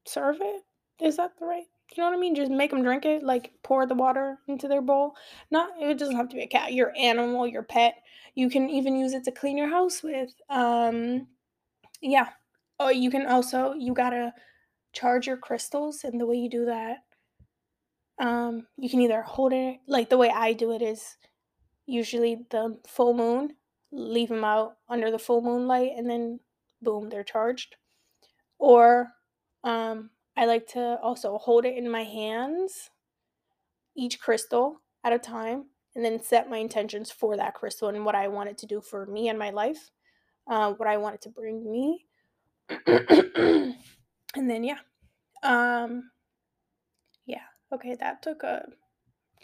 Serve 0.07 0.39
it. 0.41 0.63
Is 1.01 1.17
that 1.17 1.39
the 1.39 1.47
right 1.47 1.67
you 1.97 2.03
know 2.03 2.11
what 2.11 2.17
I 2.17 2.21
mean? 2.21 2.35
Just 2.35 2.51
make 2.51 2.71
them 2.71 2.83
drink 2.83 3.05
it, 3.05 3.23
like 3.23 3.53
pour 3.63 3.87
the 3.87 3.95
water 3.95 4.39
into 4.49 4.69
their 4.69 4.81
bowl. 4.81 5.15
Not 5.51 5.71
it 5.81 5.99
doesn't 5.99 6.17
have 6.17 6.29
to 6.31 6.37
be 6.37 6.43
a 6.43 6.47
cat. 6.47 6.73
Your 6.73 6.93
animal, 6.97 7.47
your 7.47 7.63
pet. 7.63 7.95
You 8.35 8.49
can 8.49 8.71
even 8.71 8.97
use 8.97 9.13
it 9.13 9.25
to 9.25 9.33
clean 9.33 9.59
your 9.59 9.69
house 9.69 10.03
with. 10.03 10.33
Um, 10.49 11.27
yeah. 12.01 12.29
Oh, 12.85 12.89
you 12.89 13.11
can 13.11 13.27
also 13.27 13.75
you 13.75 13.95
gotta 13.95 14.33
charge 14.93 15.29
your 15.29 15.37
crystals, 15.37 16.03
and 16.03 16.21
the 16.21 16.27
way 16.27 16.35
you 16.35 16.51
do 16.51 16.65
that, 16.65 16.97
um, 18.19 18.67
you 18.77 18.91
can 18.91 19.01
either 19.01 19.23
hold 19.23 19.53
it 19.53 19.79
like 19.87 20.11
the 20.11 20.19
way 20.19 20.31
I 20.35 20.53
do 20.53 20.73
it 20.73 20.83
is 20.83 21.17
usually 21.87 22.45
the 22.51 22.81
full 22.89 23.15
moon, 23.15 23.55
leave 23.93 24.31
them 24.31 24.43
out 24.43 24.79
under 24.89 25.13
the 25.13 25.19
full 25.19 25.43
moonlight, 25.43 25.93
and 25.97 26.11
then 26.11 26.41
boom, 26.81 27.09
they're 27.09 27.23
charged. 27.23 27.77
Or 28.59 29.13
um, 29.63 30.11
I 30.37 30.47
like 30.47 30.67
to 30.69 30.99
also 31.01 31.39
hold 31.39 31.65
it 31.65 31.77
in 31.77 31.89
my 31.89 32.03
hands, 32.03 32.91
each 33.97 34.19
crystal 34.19 34.81
at 35.05 35.13
a 35.13 35.21
time, 35.21 35.67
and 35.95 36.05
then 36.05 36.21
set 36.21 36.51
my 36.51 36.59
intentions 36.59 37.13
for 37.13 37.37
that 37.37 37.55
crystal 37.55 37.89
and 37.89 38.05
what 38.05 38.17
I 38.17 38.27
want 38.27 38.49
it 38.49 38.59
to 38.59 38.67
do 38.67 38.81
for 38.81 39.07
me 39.07 39.29
and 39.29 39.39
my 39.39 39.51
life, 39.51 39.93
uh, 40.51 40.73
what 40.73 40.89
I 40.89 40.97
want 40.97 41.15
it 41.15 41.23
to 41.23 41.29
bring 41.29 41.71
me. 41.71 42.07
and 42.87 44.51
then, 44.51 44.65
yeah. 44.65 44.79
Um, 45.43 46.11
yeah. 47.27 47.43
Okay, 47.73 47.97
that 47.97 48.23
took 48.23 48.43
a 48.43 48.65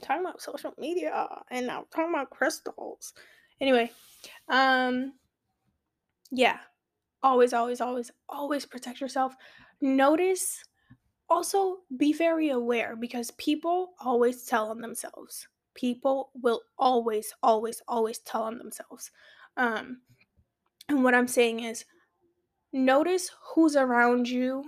talking 0.03 0.25
about 0.25 0.41
social 0.41 0.73
media 0.79 1.27
and 1.51 1.67
now 1.67 1.85
talking 1.95 2.13
about 2.13 2.31
crystals. 2.31 3.15
Anyway, 3.61 3.91
um, 4.49 5.15
yeah. 6.31 6.59
Always, 7.23 7.53
always, 7.53 7.81
always, 7.81 8.11
always 8.29 8.65
protect 8.65 9.01
yourself. 9.01 9.35
Notice 9.81 10.63
also 11.29 11.79
be 11.97 12.13
very 12.13 12.51
aware 12.51 12.97
because 12.97 13.31
people 13.33 13.93
always 14.01 14.45
tell 14.45 14.71
on 14.71 14.81
themselves 14.81 15.47
people 15.75 16.31
will 16.35 16.61
always 16.79 17.33
always 17.43 17.83
always 17.87 18.19
tell 18.21 18.43
on 18.43 18.59
themselves 18.59 19.11
um 19.57 20.01
and 20.89 21.05
what 21.05 21.15
i'm 21.15 21.29
saying 21.29 21.61
is 21.61 21.85
notice 22.73 23.31
who's 23.55 23.77
around 23.77 24.29
you 24.29 24.65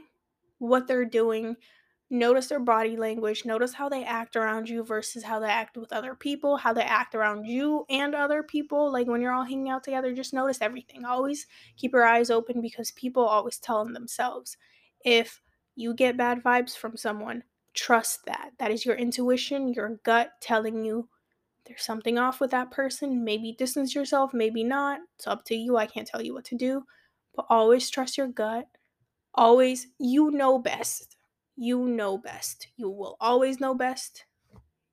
what 0.59 0.87
they're 0.87 1.05
doing 1.05 1.57
notice 2.11 2.49
their 2.49 2.61
body 2.61 2.97
language, 2.97 3.45
notice 3.45 3.73
how 3.73 3.89
they 3.89 4.05
act 4.05 4.35
around 4.35 4.69
you 4.69 4.83
versus 4.83 5.23
how 5.23 5.39
they 5.39 5.49
act 5.49 5.77
with 5.77 5.93
other 5.93 6.15
people, 6.15 6.57
how 6.57 6.73
they 6.73 6.83
act 6.83 7.15
around 7.15 7.45
you 7.45 7.87
and 7.89 8.15
other 8.15 8.43
people. 8.43 8.93
Like 8.93 9.07
when 9.07 9.21
you're 9.21 9.33
all 9.33 9.45
hanging 9.45 9.71
out 9.71 9.85
together, 9.85 10.13
just 10.13 10.35
notice 10.35 10.59
everything. 10.61 11.05
Always 11.05 11.47
keep 11.77 11.93
your 11.93 12.05
eyes 12.05 12.31
open 12.31 12.61
because 12.61 12.91
people 12.91 13.25
always 13.25 13.59
tell 13.59 13.83
them 13.83 13.95
themselves. 13.95 14.57
If 15.05 15.41
you 15.77 15.95
get 15.95 16.17
bad 16.17 16.43
vibes 16.43 16.77
from 16.77 16.97
someone, 16.97 17.45
trust 17.75 18.27
that. 18.27 18.51
That 18.59 18.73
is 18.73 18.85
your 18.85 18.97
intuition, 18.97 19.73
your 19.73 20.01
gut 20.05 20.33
telling 20.41 20.85
you 20.85 21.09
there's 21.65 21.85
something 21.85 22.19
off 22.19 22.41
with 22.41 22.51
that 22.51 22.73
person. 22.73 23.25
Maybe 23.25 23.53
distance 23.53 23.95
yourself, 23.95 24.35
maybe 24.35 24.65
not. 24.65 24.99
It's 25.17 25.29
up 25.29 25.45
to 25.45 25.55
you. 25.55 25.77
I 25.77 25.87
can't 25.87 26.09
tell 26.09 26.23
you 26.23 26.35
what 26.35 26.45
to 26.47 26.57
do. 26.57 26.83
But 27.35 27.47
always 27.49 27.89
trust 27.91 28.19
your 28.19 28.29
gut. 28.29 28.67
Always, 29.35 29.87
you 29.99 30.31
know 30.31 30.59
best 30.59 31.17
you 31.61 31.87
know 31.87 32.17
best. 32.17 32.69
You 32.79 32.89
will 32.89 33.19
always 33.21 33.61
know 33.61 33.75
best. 33.75 34.25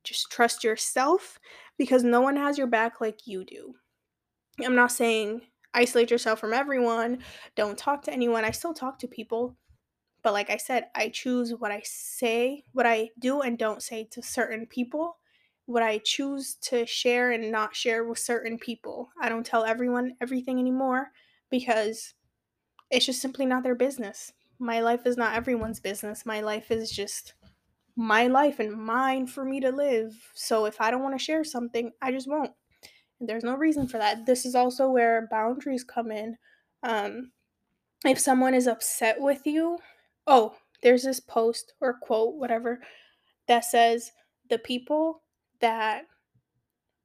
Just 0.04 0.30
trust 0.30 0.66
yourself 0.66 1.40
because 1.78 2.04
no 2.04 2.20
one 2.20 2.36
has 2.36 2.58
your 2.58 2.68
back 2.68 3.00
like 3.00 3.26
you 3.26 3.46
do. 3.46 3.74
I'm 4.64 4.76
not 4.76 4.92
saying 4.92 5.44
isolate 5.74 6.12
yourself 6.12 6.40
from 6.40 6.52
everyone, 6.52 7.20
don't 7.56 7.78
talk 7.78 8.02
to 8.04 8.12
anyone. 8.12 8.44
I 8.44 8.52
still 8.52 8.74
talk 8.74 9.00
to 9.00 9.08
people. 9.08 9.56
But 10.24 10.34
like 10.34 10.50
I 10.50 10.58
said, 10.58 10.88
I 10.94 11.08
choose 11.08 11.54
what 11.54 11.72
I 11.72 11.82
say, 11.86 12.66
what 12.74 12.86
I 12.86 13.12
do 13.18 13.42
and 13.42 13.58
don't 13.58 13.82
say 13.82 14.10
to 14.12 14.22
certain 14.22 14.66
people, 14.66 15.20
what 15.68 15.84
I 15.84 16.00
choose 16.00 16.56
to 16.64 16.86
share 16.86 17.32
and 17.32 17.50
not 17.50 17.76
share 17.78 18.04
with 18.04 18.20
certain 18.20 18.58
people. 18.58 19.10
I 19.22 19.30
don't 19.30 19.46
tell 19.46 19.64
everyone 19.64 20.16
everything 20.20 20.60
anymore 20.60 21.12
because 21.50 22.14
it's 22.90 23.06
just 23.06 23.22
simply 23.22 23.46
not 23.46 23.64
their 23.64 23.76
business 23.76 24.34
my 24.60 24.80
life 24.80 25.06
is 25.06 25.18
not 25.18 25.36
everyone's 25.36 25.80
business. 25.80 26.26
My 26.26 26.42
life 26.42 26.72
is 26.72 26.90
just 26.90 27.34
my 27.96 28.28
life 28.28 28.60
and 28.60 28.72
mine 28.72 29.28
for 29.28 29.44
me 29.44 29.60
to 29.60 29.72
live. 29.72 30.14
So 30.34 30.66
if 30.66 30.82
I 30.82 30.92
don't 30.92 31.04
want 31.04 31.18
to 31.18 31.24
share 31.24 31.44
something, 31.44 31.92
I 32.02 32.12
just 32.12 32.28
won't. 32.28 32.52
And 33.20 33.28
there's 33.28 33.44
no 33.44 33.56
reason 33.56 33.88
for 33.88 33.98
that. 33.98 34.26
This 34.26 34.46
is 34.46 34.56
also 34.56 34.90
where 34.90 35.28
boundaries 35.30 35.84
come 35.84 36.12
in. 36.12 36.38
Um, 36.84 37.32
if 38.06 38.20
someone 38.20 38.54
is 38.54 38.68
upset 38.68 39.20
with 39.20 39.46
you, 39.46 39.78
oh, 40.28 40.56
there's 40.84 41.04
this 41.04 41.20
post 41.20 41.74
or 41.82 41.98
quote, 42.02 42.36
whatever, 42.36 42.80
that 43.48 43.66
says 43.66 44.12
the 44.50 44.60
people 44.60 45.24
that 45.62 46.04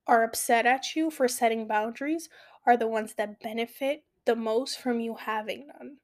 are 0.06 0.24
upset 0.24 0.66
at 0.66 0.94
you 0.94 1.10
for 1.10 1.28
setting 1.28 1.66
boundaries 1.66 2.28
are 2.66 2.76
the 2.76 2.88
ones 2.88 3.14
that 3.14 3.40
benefit 3.40 4.04
the 4.24 4.36
most 4.36 4.78
from 4.80 5.00
you 5.00 5.14
having 5.14 5.66
none. 5.66 5.98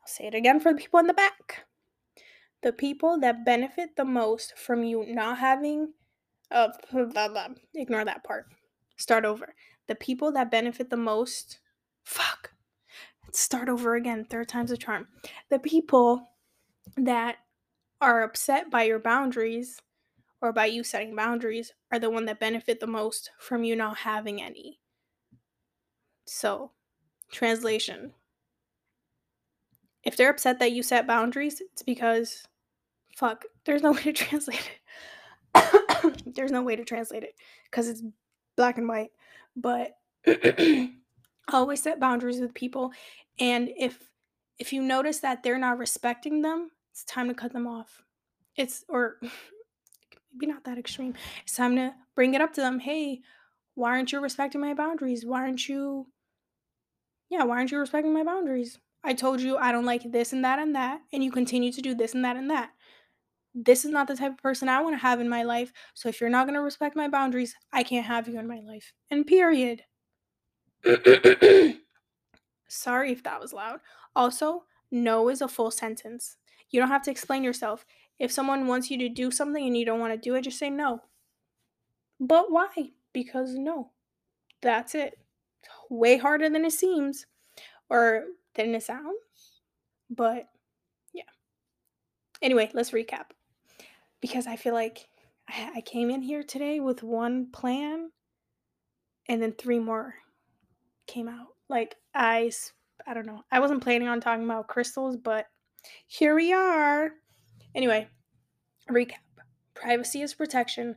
I'll 0.00 0.06
say 0.08 0.26
it 0.26 0.34
again 0.34 0.60
for 0.60 0.72
the 0.72 0.78
people 0.78 1.00
in 1.00 1.06
the 1.06 1.14
back. 1.14 1.66
The 2.62 2.72
people 2.72 3.18
that 3.20 3.44
benefit 3.44 3.96
the 3.96 4.04
most 4.04 4.56
from 4.56 4.82
you 4.82 5.04
not 5.06 5.38
having, 5.38 5.92
uh, 6.50 6.68
blah, 6.92 7.28
blah, 7.28 7.48
ignore 7.74 8.04
that 8.04 8.24
part. 8.24 8.46
Start 8.96 9.24
over. 9.24 9.54
The 9.88 9.94
people 9.94 10.32
that 10.32 10.50
benefit 10.50 10.90
the 10.90 10.96
most, 10.96 11.60
fuck. 12.04 12.52
start 13.32 13.68
over 13.68 13.94
again. 13.94 14.24
Third 14.24 14.48
time's 14.48 14.70
a 14.70 14.76
charm. 14.76 15.08
The 15.50 15.58
people 15.58 16.30
that 16.96 17.36
are 18.00 18.22
upset 18.22 18.70
by 18.70 18.84
your 18.84 18.98
boundaries 18.98 19.80
or 20.40 20.52
by 20.52 20.66
you 20.66 20.84
setting 20.84 21.14
boundaries 21.14 21.72
are 21.90 21.98
the 21.98 22.10
one 22.10 22.26
that 22.26 22.40
benefit 22.40 22.80
the 22.80 22.86
most 22.86 23.30
from 23.38 23.64
you 23.64 23.76
not 23.76 23.98
having 23.98 24.42
any. 24.42 24.80
So, 26.26 26.72
translation 27.30 28.12
if 30.06 30.16
they're 30.16 30.30
upset 30.30 30.60
that 30.60 30.70
you 30.70 30.84
set 30.84 31.06
boundaries, 31.06 31.60
it's 31.60 31.82
because 31.82 32.44
fuck, 33.16 33.44
there's 33.64 33.82
no 33.82 33.92
way 33.92 34.02
to 34.02 34.12
translate 34.12 34.70
it. 35.54 36.22
there's 36.34 36.52
no 36.52 36.62
way 36.62 36.76
to 36.76 36.84
translate 36.84 37.24
it 37.24 37.34
because 37.64 37.88
it's 37.88 38.02
black 38.56 38.78
and 38.78 38.88
white. 38.88 39.10
But 39.56 39.98
I 40.26 40.92
always 41.52 41.82
set 41.82 42.00
boundaries 42.00 42.40
with 42.40 42.54
people 42.54 42.92
and 43.38 43.68
if 43.76 43.98
if 44.58 44.72
you 44.72 44.80
notice 44.80 45.18
that 45.18 45.42
they're 45.42 45.58
not 45.58 45.76
respecting 45.76 46.40
them, 46.40 46.70
it's 46.92 47.04
time 47.04 47.28
to 47.28 47.34
cut 47.34 47.52
them 47.52 47.66
off. 47.66 48.02
It's 48.54 48.84
or 48.88 49.16
maybe 50.32 50.46
not 50.50 50.64
that 50.64 50.78
extreme. 50.78 51.14
It's 51.42 51.56
time 51.56 51.74
to 51.76 51.92
bring 52.14 52.34
it 52.34 52.40
up 52.40 52.52
to 52.54 52.60
them. 52.60 52.78
Hey, 52.78 53.22
why 53.74 53.90
aren't 53.90 54.12
you 54.12 54.20
respecting 54.20 54.60
my 54.60 54.72
boundaries? 54.72 55.26
Why 55.26 55.40
aren't 55.40 55.68
you 55.68 56.06
yeah, 57.30 57.44
why 57.44 57.56
aren't 57.56 57.72
you 57.72 57.78
respecting 57.78 58.14
my 58.14 58.24
boundaries? 58.24 58.78
I 59.02 59.14
told 59.14 59.40
you 59.40 59.56
I 59.56 59.72
don't 59.72 59.84
like 59.84 60.10
this 60.10 60.32
and 60.32 60.44
that 60.44 60.58
and 60.58 60.74
that, 60.74 61.00
and 61.12 61.22
you 61.22 61.30
continue 61.30 61.72
to 61.72 61.80
do 61.80 61.94
this 61.94 62.14
and 62.14 62.24
that 62.24 62.36
and 62.36 62.50
that. 62.50 62.70
This 63.54 63.84
is 63.84 63.90
not 63.90 64.06
the 64.08 64.16
type 64.16 64.32
of 64.32 64.38
person 64.38 64.68
I 64.68 64.82
want 64.82 64.94
to 64.94 65.00
have 65.00 65.20
in 65.20 65.28
my 65.28 65.42
life. 65.42 65.72
So 65.94 66.08
if 66.08 66.20
you're 66.20 66.28
not 66.28 66.46
going 66.46 66.56
to 66.56 66.60
respect 66.60 66.94
my 66.94 67.08
boundaries, 67.08 67.54
I 67.72 67.82
can't 67.82 68.04
have 68.04 68.28
you 68.28 68.38
in 68.38 68.46
my 68.46 68.60
life. 68.60 68.92
And 69.10 69.26
period. 69.26 69.82
Sorry 72.68 73.12
if 73.12 73.22
that 73.22 73.40
was 73.40 73.52
loud. 73.52 73.80
Also, 74.14 74.64
no 74.90 75.28
is 75.28 75.40
a 75.40 75.48
full 75.48 75.70
sentence. 75.70 76.36
You 76.70 76.80
don't 76.80 76.90
have 76.90 77.02
to 77.04 77.10
explain 77.10 77.44
yourself. 77.44 77.86
If 78.18 78.32
someone 78.32 78.66
wants 78.66 78.90
you 78.90 78.98
to 78.98 79.08
do 79.08 79.30
something 79.30 79.64
and 79.64 79.76
you 79.76 79.86
don't 79.86 80.00
want 80.00 80.12
to 80.12 80.18
do 80.18 80.34
it, 80.34 80.42
just 80.42 80.58
say 80.58 80.68
no. 80.68 81.00
But 82.18 82.50
why? 82.50 82.68
Because 83.12 83.54
no. 83.54 83.92
That's 84.62 84.94
it. 84.94 85.18
Way 85.90 86.16
harder 86.16 86.48
than 86.48 86.64
it 86.64 86.72
seems. 86.72 87.26
Or 87.88 88.24
than 88.54 88.74
it 88.74 88.82
sounds. 88.82 89.18
But 90.10 90.46
yeah. 91.12 91.22
Anyway, 92.42 92.70
let's 92.74 92.90
recap. 92.90 93.26
Because 94.20 94.46
I 94.46 94.56
feel 94.56 94.74
like 94.74 95.08
I, 95.48 95.82
came 95.82 96.10
in 96.10 96.22
here 96.22 96.42
today 96.42 96.80
with 96.80 97.02
one 97.02 97.50
plan 97.52 98.10
and 99.28 99.40
then 99.40 99.52
three 99.52 99.78
more 99.78 100.14
came 101.06 101.28
out. 101.28 101.48
Like 101.68 101.96
I 102.14 102.50
I 103.06 103.14
don't 103.14 103.26
know. 103.26 103.42
I 103.52 103.60
wasn't 103.60 103.82
planning 103.82 104.08
on 104.08 104.20
talking 104.20 104.44
about 104.44 104.68
crystals, 104.68 105.16
but 105.16 105.46
here 106.06 106.34
we 106.34 106.52
are. 106.52 107.12
Anyway, 107.74 108.08
recap. 108.90 109.14
Privacy 109.74 110.22
is 110.22 110.34
protection. 110.34 110.96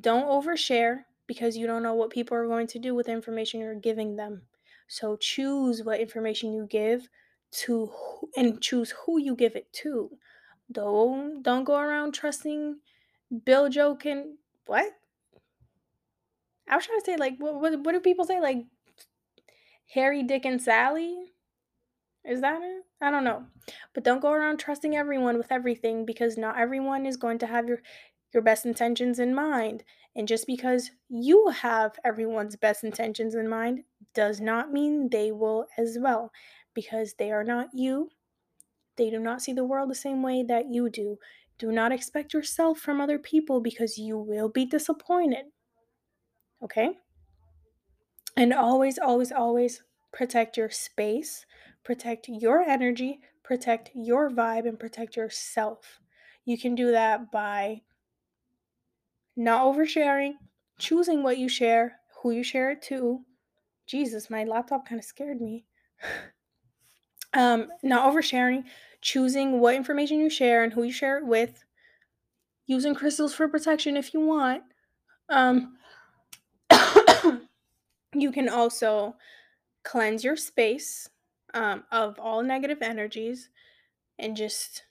Don't 0.00 0.26
overshare 0.26 1.00
because 1.30 1.56
you 1.56 1.64
don't 1.64 1.84
know 1.84 1.94
what 1.94 2.10
people 2.10 2.36
are 2.36 2.48
going 2.48 2.66
to 2.66 2.80
do 2.80 2.92
with 2.92 3.06
the 3.06 3.12
information 3.12 3.60
you're 3.60 3.72
giving 3.76 4.16
them. 4.16 4.42
So 4.88 5.14
choose 5.14 5.80
what 5.84 6.00
information 6.00 6.52
you 6.52 6.66
give 6.68 7.08
to 7.62 7.88
and 8.36 8.60
choose 8.60 8.92
who 9.06 9.20
you 9.20 9.36
give 9.36 9.54
it 9.54 9.72
to. 9.74 10.10
Don't 10.72 11.40
don't 11.40 11.62
go 11.62 11.78
around 11.78 12.14
trusting 12.14 12.80
Bill 13.44 13.68
joking 13.68 14.38
what? 14.66 14.86
I 16.68 16.74
was 16.74 16.86
trying 16.86 16.98
to 16.98 17.04
say 17.06 17.16
like 17.16 17.36
what 17.38 17.60
what, 17.60 17.78
what 17.78 17.92
do 17.92 18.00
people 18.00 18.24
say 18.24 18.40
like 18.40 18.64
Harry, 19.94 20.24
Dick, 20.24 20.44
and 20.44 20.60
Sally? 20.60 21.14
Is 22.24 22.40
that 22.40 22.60
it? 22.60 22.82
I 23.00 23.12
don't 23.12 23.22
know. 23.22 23.44
But 23.94 24.02
don't 24.02 24.20
go 24.20 24.32
around 24.32 24.58
trusting 24.58 24.96
everyone 24.96 25.38
with 25.38 25.52
everything 25.52 26.04
because 26.04 26.36
not 26.36 26.58
everyone 26.58 27.06
is 27.06 27.16
going 27.16 27.38
to 27.38 27.46
have 27.46 27.68
your 27.68 27.78
your 28.32 28.42
best 28.42 28.66
intentions 28.66 29.18
in 29.18 29.34
mind. 29.34 29.84
And 30.16 30.26
just 30.26 30.46
because 30.46 30.90
you 31.08 31.48
have 31.48 31.98
everyone's 32.04 32.56
best 32.56 32.84
intentions 32.84 33.34
in 33.34 33.48
mind 33.48 33.84
does 34.14 34.40
not 34.40 34.72
mean 34.72 35.08
they 35.08 35.32
will 35.32 35.66
as 35.78 35.98
well, 36.00 36.32
because 36.74 37.14
they 37.14 37.30
are 37.30 37.44
not 37.44 37.68
you. 37.72 38.08
They 38.96 39.10
do 39.10 39.18
not 39.18 39.42
see 39.42 39.52
the 39.52 39.64
world 39.64 39.90
the 39.90 39.94
same 39.94 40.22
way 40.22 40.42
that 40.42 40.70
you 40.70 40.90
do. 40.90 41.16
Do 41.58 41.72
not 41.72 41.92
expect 41.92 42.34
yourself 42.34 42.78
from 42.78 43.00
other 43.00 43.18
people 43.18 43.60
because 43.60 43.98
you 43.98 44.18
will 44.18 44.48
be 44.48 44.64
disappointed. 44.64 45.46
Okay? 46.62 46.90
And 48.36 48.52
always, 48.52 48.98
always, 48.98 49.32
always 49.32 49.82
protect 50.12 50.56
your 50.56 50.70
space, 50.70 51.46
protect 51.84 52.28
your 52.28 52.62
energy, 52.62 53.20
protect 53.42 53.90
your 53.94 54.30
vibe, 54.30 54.66
and 54.66 54.78
protect 54.78 55.16
yourself. 55.16 56.00
You 56.44 56.58
can 56.58 56.74
do 56.74 56.90
that 56.92 57.30
by 57.30 57.82
not 59.40 59.64
oversharing, 59.64 60.34
choosing 60.78 61.22
what 61.22 61.38
you 61.38 61.48
share, 61.48 61.96
who 62.20 62.30
you 62.30 62.44
share 62.44 62.70
it 62.72 62.82
to. 62.82 63.20
Jesus, 63.86 64.28
my 64.28 64.44
laptop 64.44 64.86
kind 64.86 64.98
of 64.98 65.04
scared 65.04 65.40
me. 65.40 65.64
um, 67.32 67.68
not 67.82 68.12
oversharing, 68.12 68.64
choosing 69.00 69.58
what 69.58 69.74
information 69.74 70.20
you 70.20 70.28
share 70.28 70.62
and 70.62 70.74
who 70.74 70.82
you 70.82 70.92
share 70.92 71.16
it 71.16 71.24
with, 71.24 71.64
using 72.66 72.94
crystals 72.94 73.32
for 73.32 73.48
protection 73.48 73.96
if 73.96 74.12
you 74.12 74.20
want. 74.20 74.62
Um, 75.30 75.78
you 78.14 78.30
can 78.30 78.50
also 78.50 79.16
cleanse 79.84 80.22
your 80.22 80.36
space 80.36 81.08
um, 81.54 81.84
of 81.90 82.18
all 82.18 82.42
negative 82.42 82.82
energies 82.82 83.48
and 84.18 84.36
just 84.36 84.84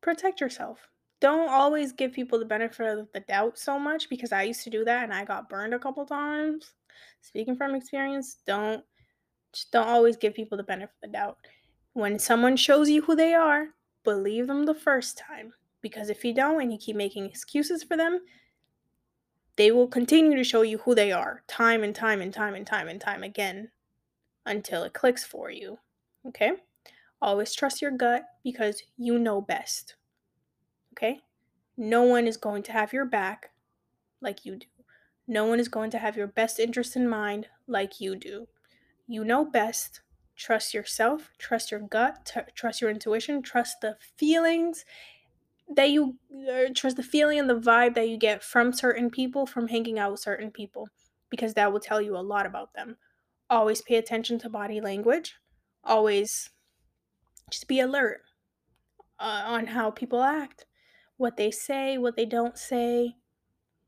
protect 0.00 0.40
yourself 0.40 0.88
don't 1.20 1.48
always 1.48 1.92
give 1.92 2.12
people 2.12 2.38
the 2.38 2.44
benefit 2.44 2.98
of 2.98 3.08
the 3.12 3.20
doubt 3.20 3.58
so 3.58 3.78
much 3.78 4.08
because 4.08 4.32
I 4.32 4.42
used 4.42 4.64
to 4.64 4.70
do 4.70 4.84
that 4.84 5.04
and 5.04 5.14
I 5.14 5.24
got 5.24 5.48
burned 5.48 5.74
a 5.74 5.78
couple 5.78 6.04
times. 6.04 6.72
Speaking 7.20 7.56
from 7.56 7.74
experience, 7.74 8.38
don't 8.46 8.84
just 9.52 9.72
don't 9.72 9.88
always 9.88 10.16
give 10.16 10.34
people 10.34 10.58
the 10.58 10.64
benefit 10.64 10.94
of 11.02 11.08
the 11.08 11.12
doubt. 11.12 11.38
When 11.94 12.18
someone 12.18 12.56
shows 12.56 12.90
you 12.90 13.02
who 13.02 13.16
they 13.16 13.32
are, 13.32 13.68
believe 14.04 14.46
them 14.46 14.66
the 14.66 14.74
first 14.74 15.18
time 15.18 15.54
Because 15.80 16.10
if 16.10 16.24
you 16.24 16.34
don't 16.34 16.60
and 16.60 16.70
you 16.70 16.78
keep 16.78 16.96
making 16.96 17.24
excuses 17.24 17.82
for 17.82 17.96
them, 17.96 18.20
they 19.56 19.70
will 19.70 19.88
continue 19.88 20.36
to 20.36 20.44
show 20.44 20.62
you 20.62 20.78
who 20.78 20.94
they 20.94 21.12
are 21.12 21.42
time 21.48 21.82
and 21.82 21.94
time 21.94 22.20
and 22.20 22.32
time 22.32 22.54
and 22.54 22.66
time 22.66 22.88
and 22.88 23.00
time 23.00 23.22
again 23.22 23.70
until 24.44 24.82
it 24.82 24.92
clicks 24.92 25.24
for 25.24 25.50
you. 25.50 25.78
Okay? 26.26 26.52
Always 27.22 27.54
trust 27.54 27.80
your 27.80 27.92
gut 27.92 28.24
because 28.44 28.82
you 28.98 29.18
know 29.18 29.40
best. 29.40 29.94
Okay? 30.96 31.20
No 31.76 32.02
one 32.02 32.26
is 32.26 32.36
going 32.36 32.62
to 32.64 32.72
have 32.72 32.92
your 32.92 33.04
back 33.04 33.50
like 34.20 34.44
you 34.44 34.56
do. 34.56 34.66
No 35.28 35.44
one 35.44 35.60
is 35.60 35.68
going 35.68 35.90
to 35.90 35.98
have 35.98 36.16
your 36.16 36.26
best 36.26 36.58
interest 36.58 36.96
in 36.96 37.08
mind 37.08 37.48
like 37.66 38.00
you 38.00 38.16
do. 38.16 38.46
You 39.06 39.24
know 39.24 39.44
best. 39.44 40.00
Trust 40.36 40.74
yourself, 40.74 41.30
trust 41.38 41.70
your 41.70 41.80
gut, 41.80 42.26
t- 42.26 42.52
trust 42.54 42.82
your 42.82 42.90
intuition, 42.90 43.40
trust 43.40 43.80
the 43.80 43.96
feelings 44.16 44.84
that 45.74 45.90
you 45.90 46.16
uh, 46.48 46.72
trust 46.74 46.96
the 46.96 47.02
feeling 47.02 47.38
and 47.38 47.48
the 47.48 47.58
vibe 47.58 47.94
that 47.94 48.08
you 48.08 48.16
get 48.16 48.42
from 48.42 48.72
certain 48.72 49.10
people 49.10 49.46
from 49.46 49.68
hanging 49.68 49.98
out 49.98 50.12
with 50.12 50.20
certain 50.20 50.50
people 50.50 50.88
because 51.30 51.54
that 51.54 51.72
will 51.72 51.80
tell 51.80 52.00
you 52.00 52.16
a 52.16 52.18
lot 52.18 52.46
about 52.46 52.74
them. 52.74 52.96
Always 53.48 53.82
pay 53.82 53.96
attention 53.96 54.38
to 54.40 54.50
body 54.50 54.80
language. 54.80 55.36
Always 55.82 56.50
just 57.50 57.66
be 57.66 57.80
alert 57.80 58.20
uh, 59.18 59.42
on 59.46 59.66
how 59.66 59.90
people 59.90 60.22
act, 60.22 60.66
what 61.16 61.36
they 61.36 61.50
say, 61.50 61.98
what 61.98 62.16
they 62.16 62.26
don't 62.26 62.58
say, 62.58 63.16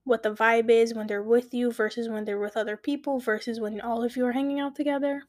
what 0.05 0.23
the 0.23 0.33
vibe 0.33 0.71
is 0.71 0.95
when 0.95 1.07
they're 1.07 1.23
with 1.23 1.53
you 1.53 1.71
versus 1.71 2.09
when 2.09 2.25
they're 2.25 2.39
with 2.39 2.57
other 2.57 2.77
people 2.77 3.21
versus 3.21 3.61
when 3.61 3.81
all 3.81 4.03
of 4.03 4.17
you 4.17 4.27
are 4.27 4.33
hanging 4.33 4.59
out 4.59 4.75
together. 4.75 5.25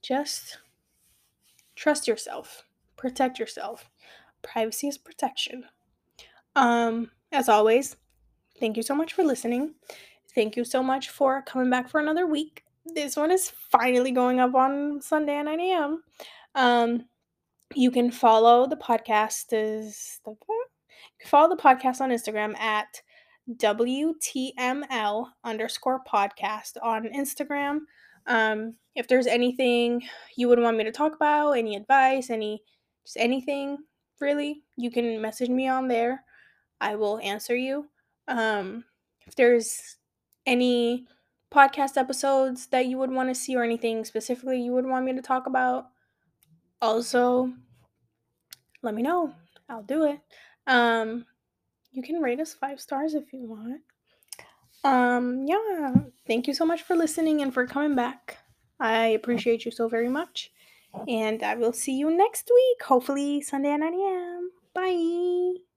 Just 0.00 0.58
trust 1.74 2.06
yourself, 2.06 2.64
protect 2.96 3.38
yourself. 3.38 3.90
Privacy 4.42 4.88
is 4.88 4.98
protection. 4.98 5.64
Um, 6.56 7.10
as 7.30 7.48
always, 7.48 7.96
thank 8.58 8.76
you 8.76 8.82
so 8.82 8.94
much 8.94 9.12
for 9.12 9.24
listening. 9.24 9.74
Thank 10.34 10.56
you 10.56 10.64
so 10.64 10.82
much 10.82 11.10
for 11.10 11.42
coming 11.42 11.70
back 11.70 11.88
for 11.88 12.00
another 12.00 12.26
week. 12.26 12.64
This 12.84 13.16
one 13.16 13.30
is 13.30 13.50
finally 13.70 14.10
going 14.10 14.40
up 14.40 14.54
on 14.54 15.00
Sunday 15.00 15.36
at 15.36 15.44
9 15.44 15.60
a.m. 15.60 16.02
Um, 16.54 17.04
you 17.74 17.90
can 17.90 18.10
follow 18.10 18.66
the 18.66 18.76
podcast 18.76 19.46
is 19.52 20.20
the 20.24 20.34
follow 21.24 21.48
the 21.48 21.62
podcast 21.62 22.00
on 22.00 22.10
Instagram 22.10 22.58
at 22.58 23.02
WTML 23.50 25.26
underscore 25.44 26.00
podcast 26.04 26.76
on 26.82 27.04
Instagram. 27.04 27.80
Um, 28.26 28.74
if 28.94 29.08
there's 29.08 29.26
anything 29.26 30.02
you 30.36 30.48
would 30.48 30.60
want 30.60 30.76
me 30.76 30.84
to 30.84 30.92
talk 30.92 31.14
about, 31.14 31.52
any 31.52 31.76
advice, 31.76 32.30
any 32.30 32.62
just 33.04 33.16
anything 33.16 33.78
really, 34.20 34.62
you 34.76 34.90
can 34.90 35.20
message 35.20 35.48
me 35.48 35.68
on 35.68 35.88
there. 35.88 36.24
I 36.80 36.94
will 36.94 37.18
answer 37.18 37.56
you. 37.56 37.88
Um, 38.28 38.84
if 39.26 39.34
there's 39.34 39.96
any 40.46 41.06
podcast 41.52 41.96
episodes 41.96 42.66
that 42.68 42.86
you 42.86 42.98
would 42.98 43.10
want 43.10 43.28
to 43.28 43.34
see 43.34 43.56
or 43.56 43.62
anything 43.62 44.04
specifically 44.04 44.60
you 44.60 44.72
would 44.72 44.86
want 44.86 45.04
me 45.04 45.12
to 45.12 45.22
talk 45.22 45.46
about, 45.46 45.86
also 46.80 47.52
let 48.82 48.94
me 48.94 49.02
know. 49.02 49.34
I'll 49.68 49.82
do 49.82 50.04
it. 50.04 50.20
Um, 50.66 51.26
you 51.92 52.02
can 52.02 52.20
rate 52.20 52.40
us 52.40 52.54
five 52.54 52.80
stars 52.80 53.14
if 53.14 53.32
you 53.32 53.46
want. 53.46 53.82
Um, 54.84 55.44
yeah, 55.46 55.94
thank 56.26 56.46
you 56.46 56.54
so 56.54 56.64
much 56.64 56.82
for 56.82 56.96
listening 56.96 57.40
and 57.42 57.52
for 57.52 57.66
coming 57.66 57.94
back. 57.94 58.38
I 58.80 59.06
appreciate 59.08 59.64
you 59.64 59.70
so 59.70 59.88
very 59.88 60.08
much. 60.08 60.50
And 61.08 61.42
I 61.42 61.54
will 61.54 61.72
see 61.72 61.96
you 61.96 62.10
next 62.10 62.50
week, 62.52 62.82
hopefully 62.82 63.40
Sunday 63.40 63.70
at 63.70 63.80
9 63.80 63.94
a.m. 63.94 64.50
Bye. 64.74 65.71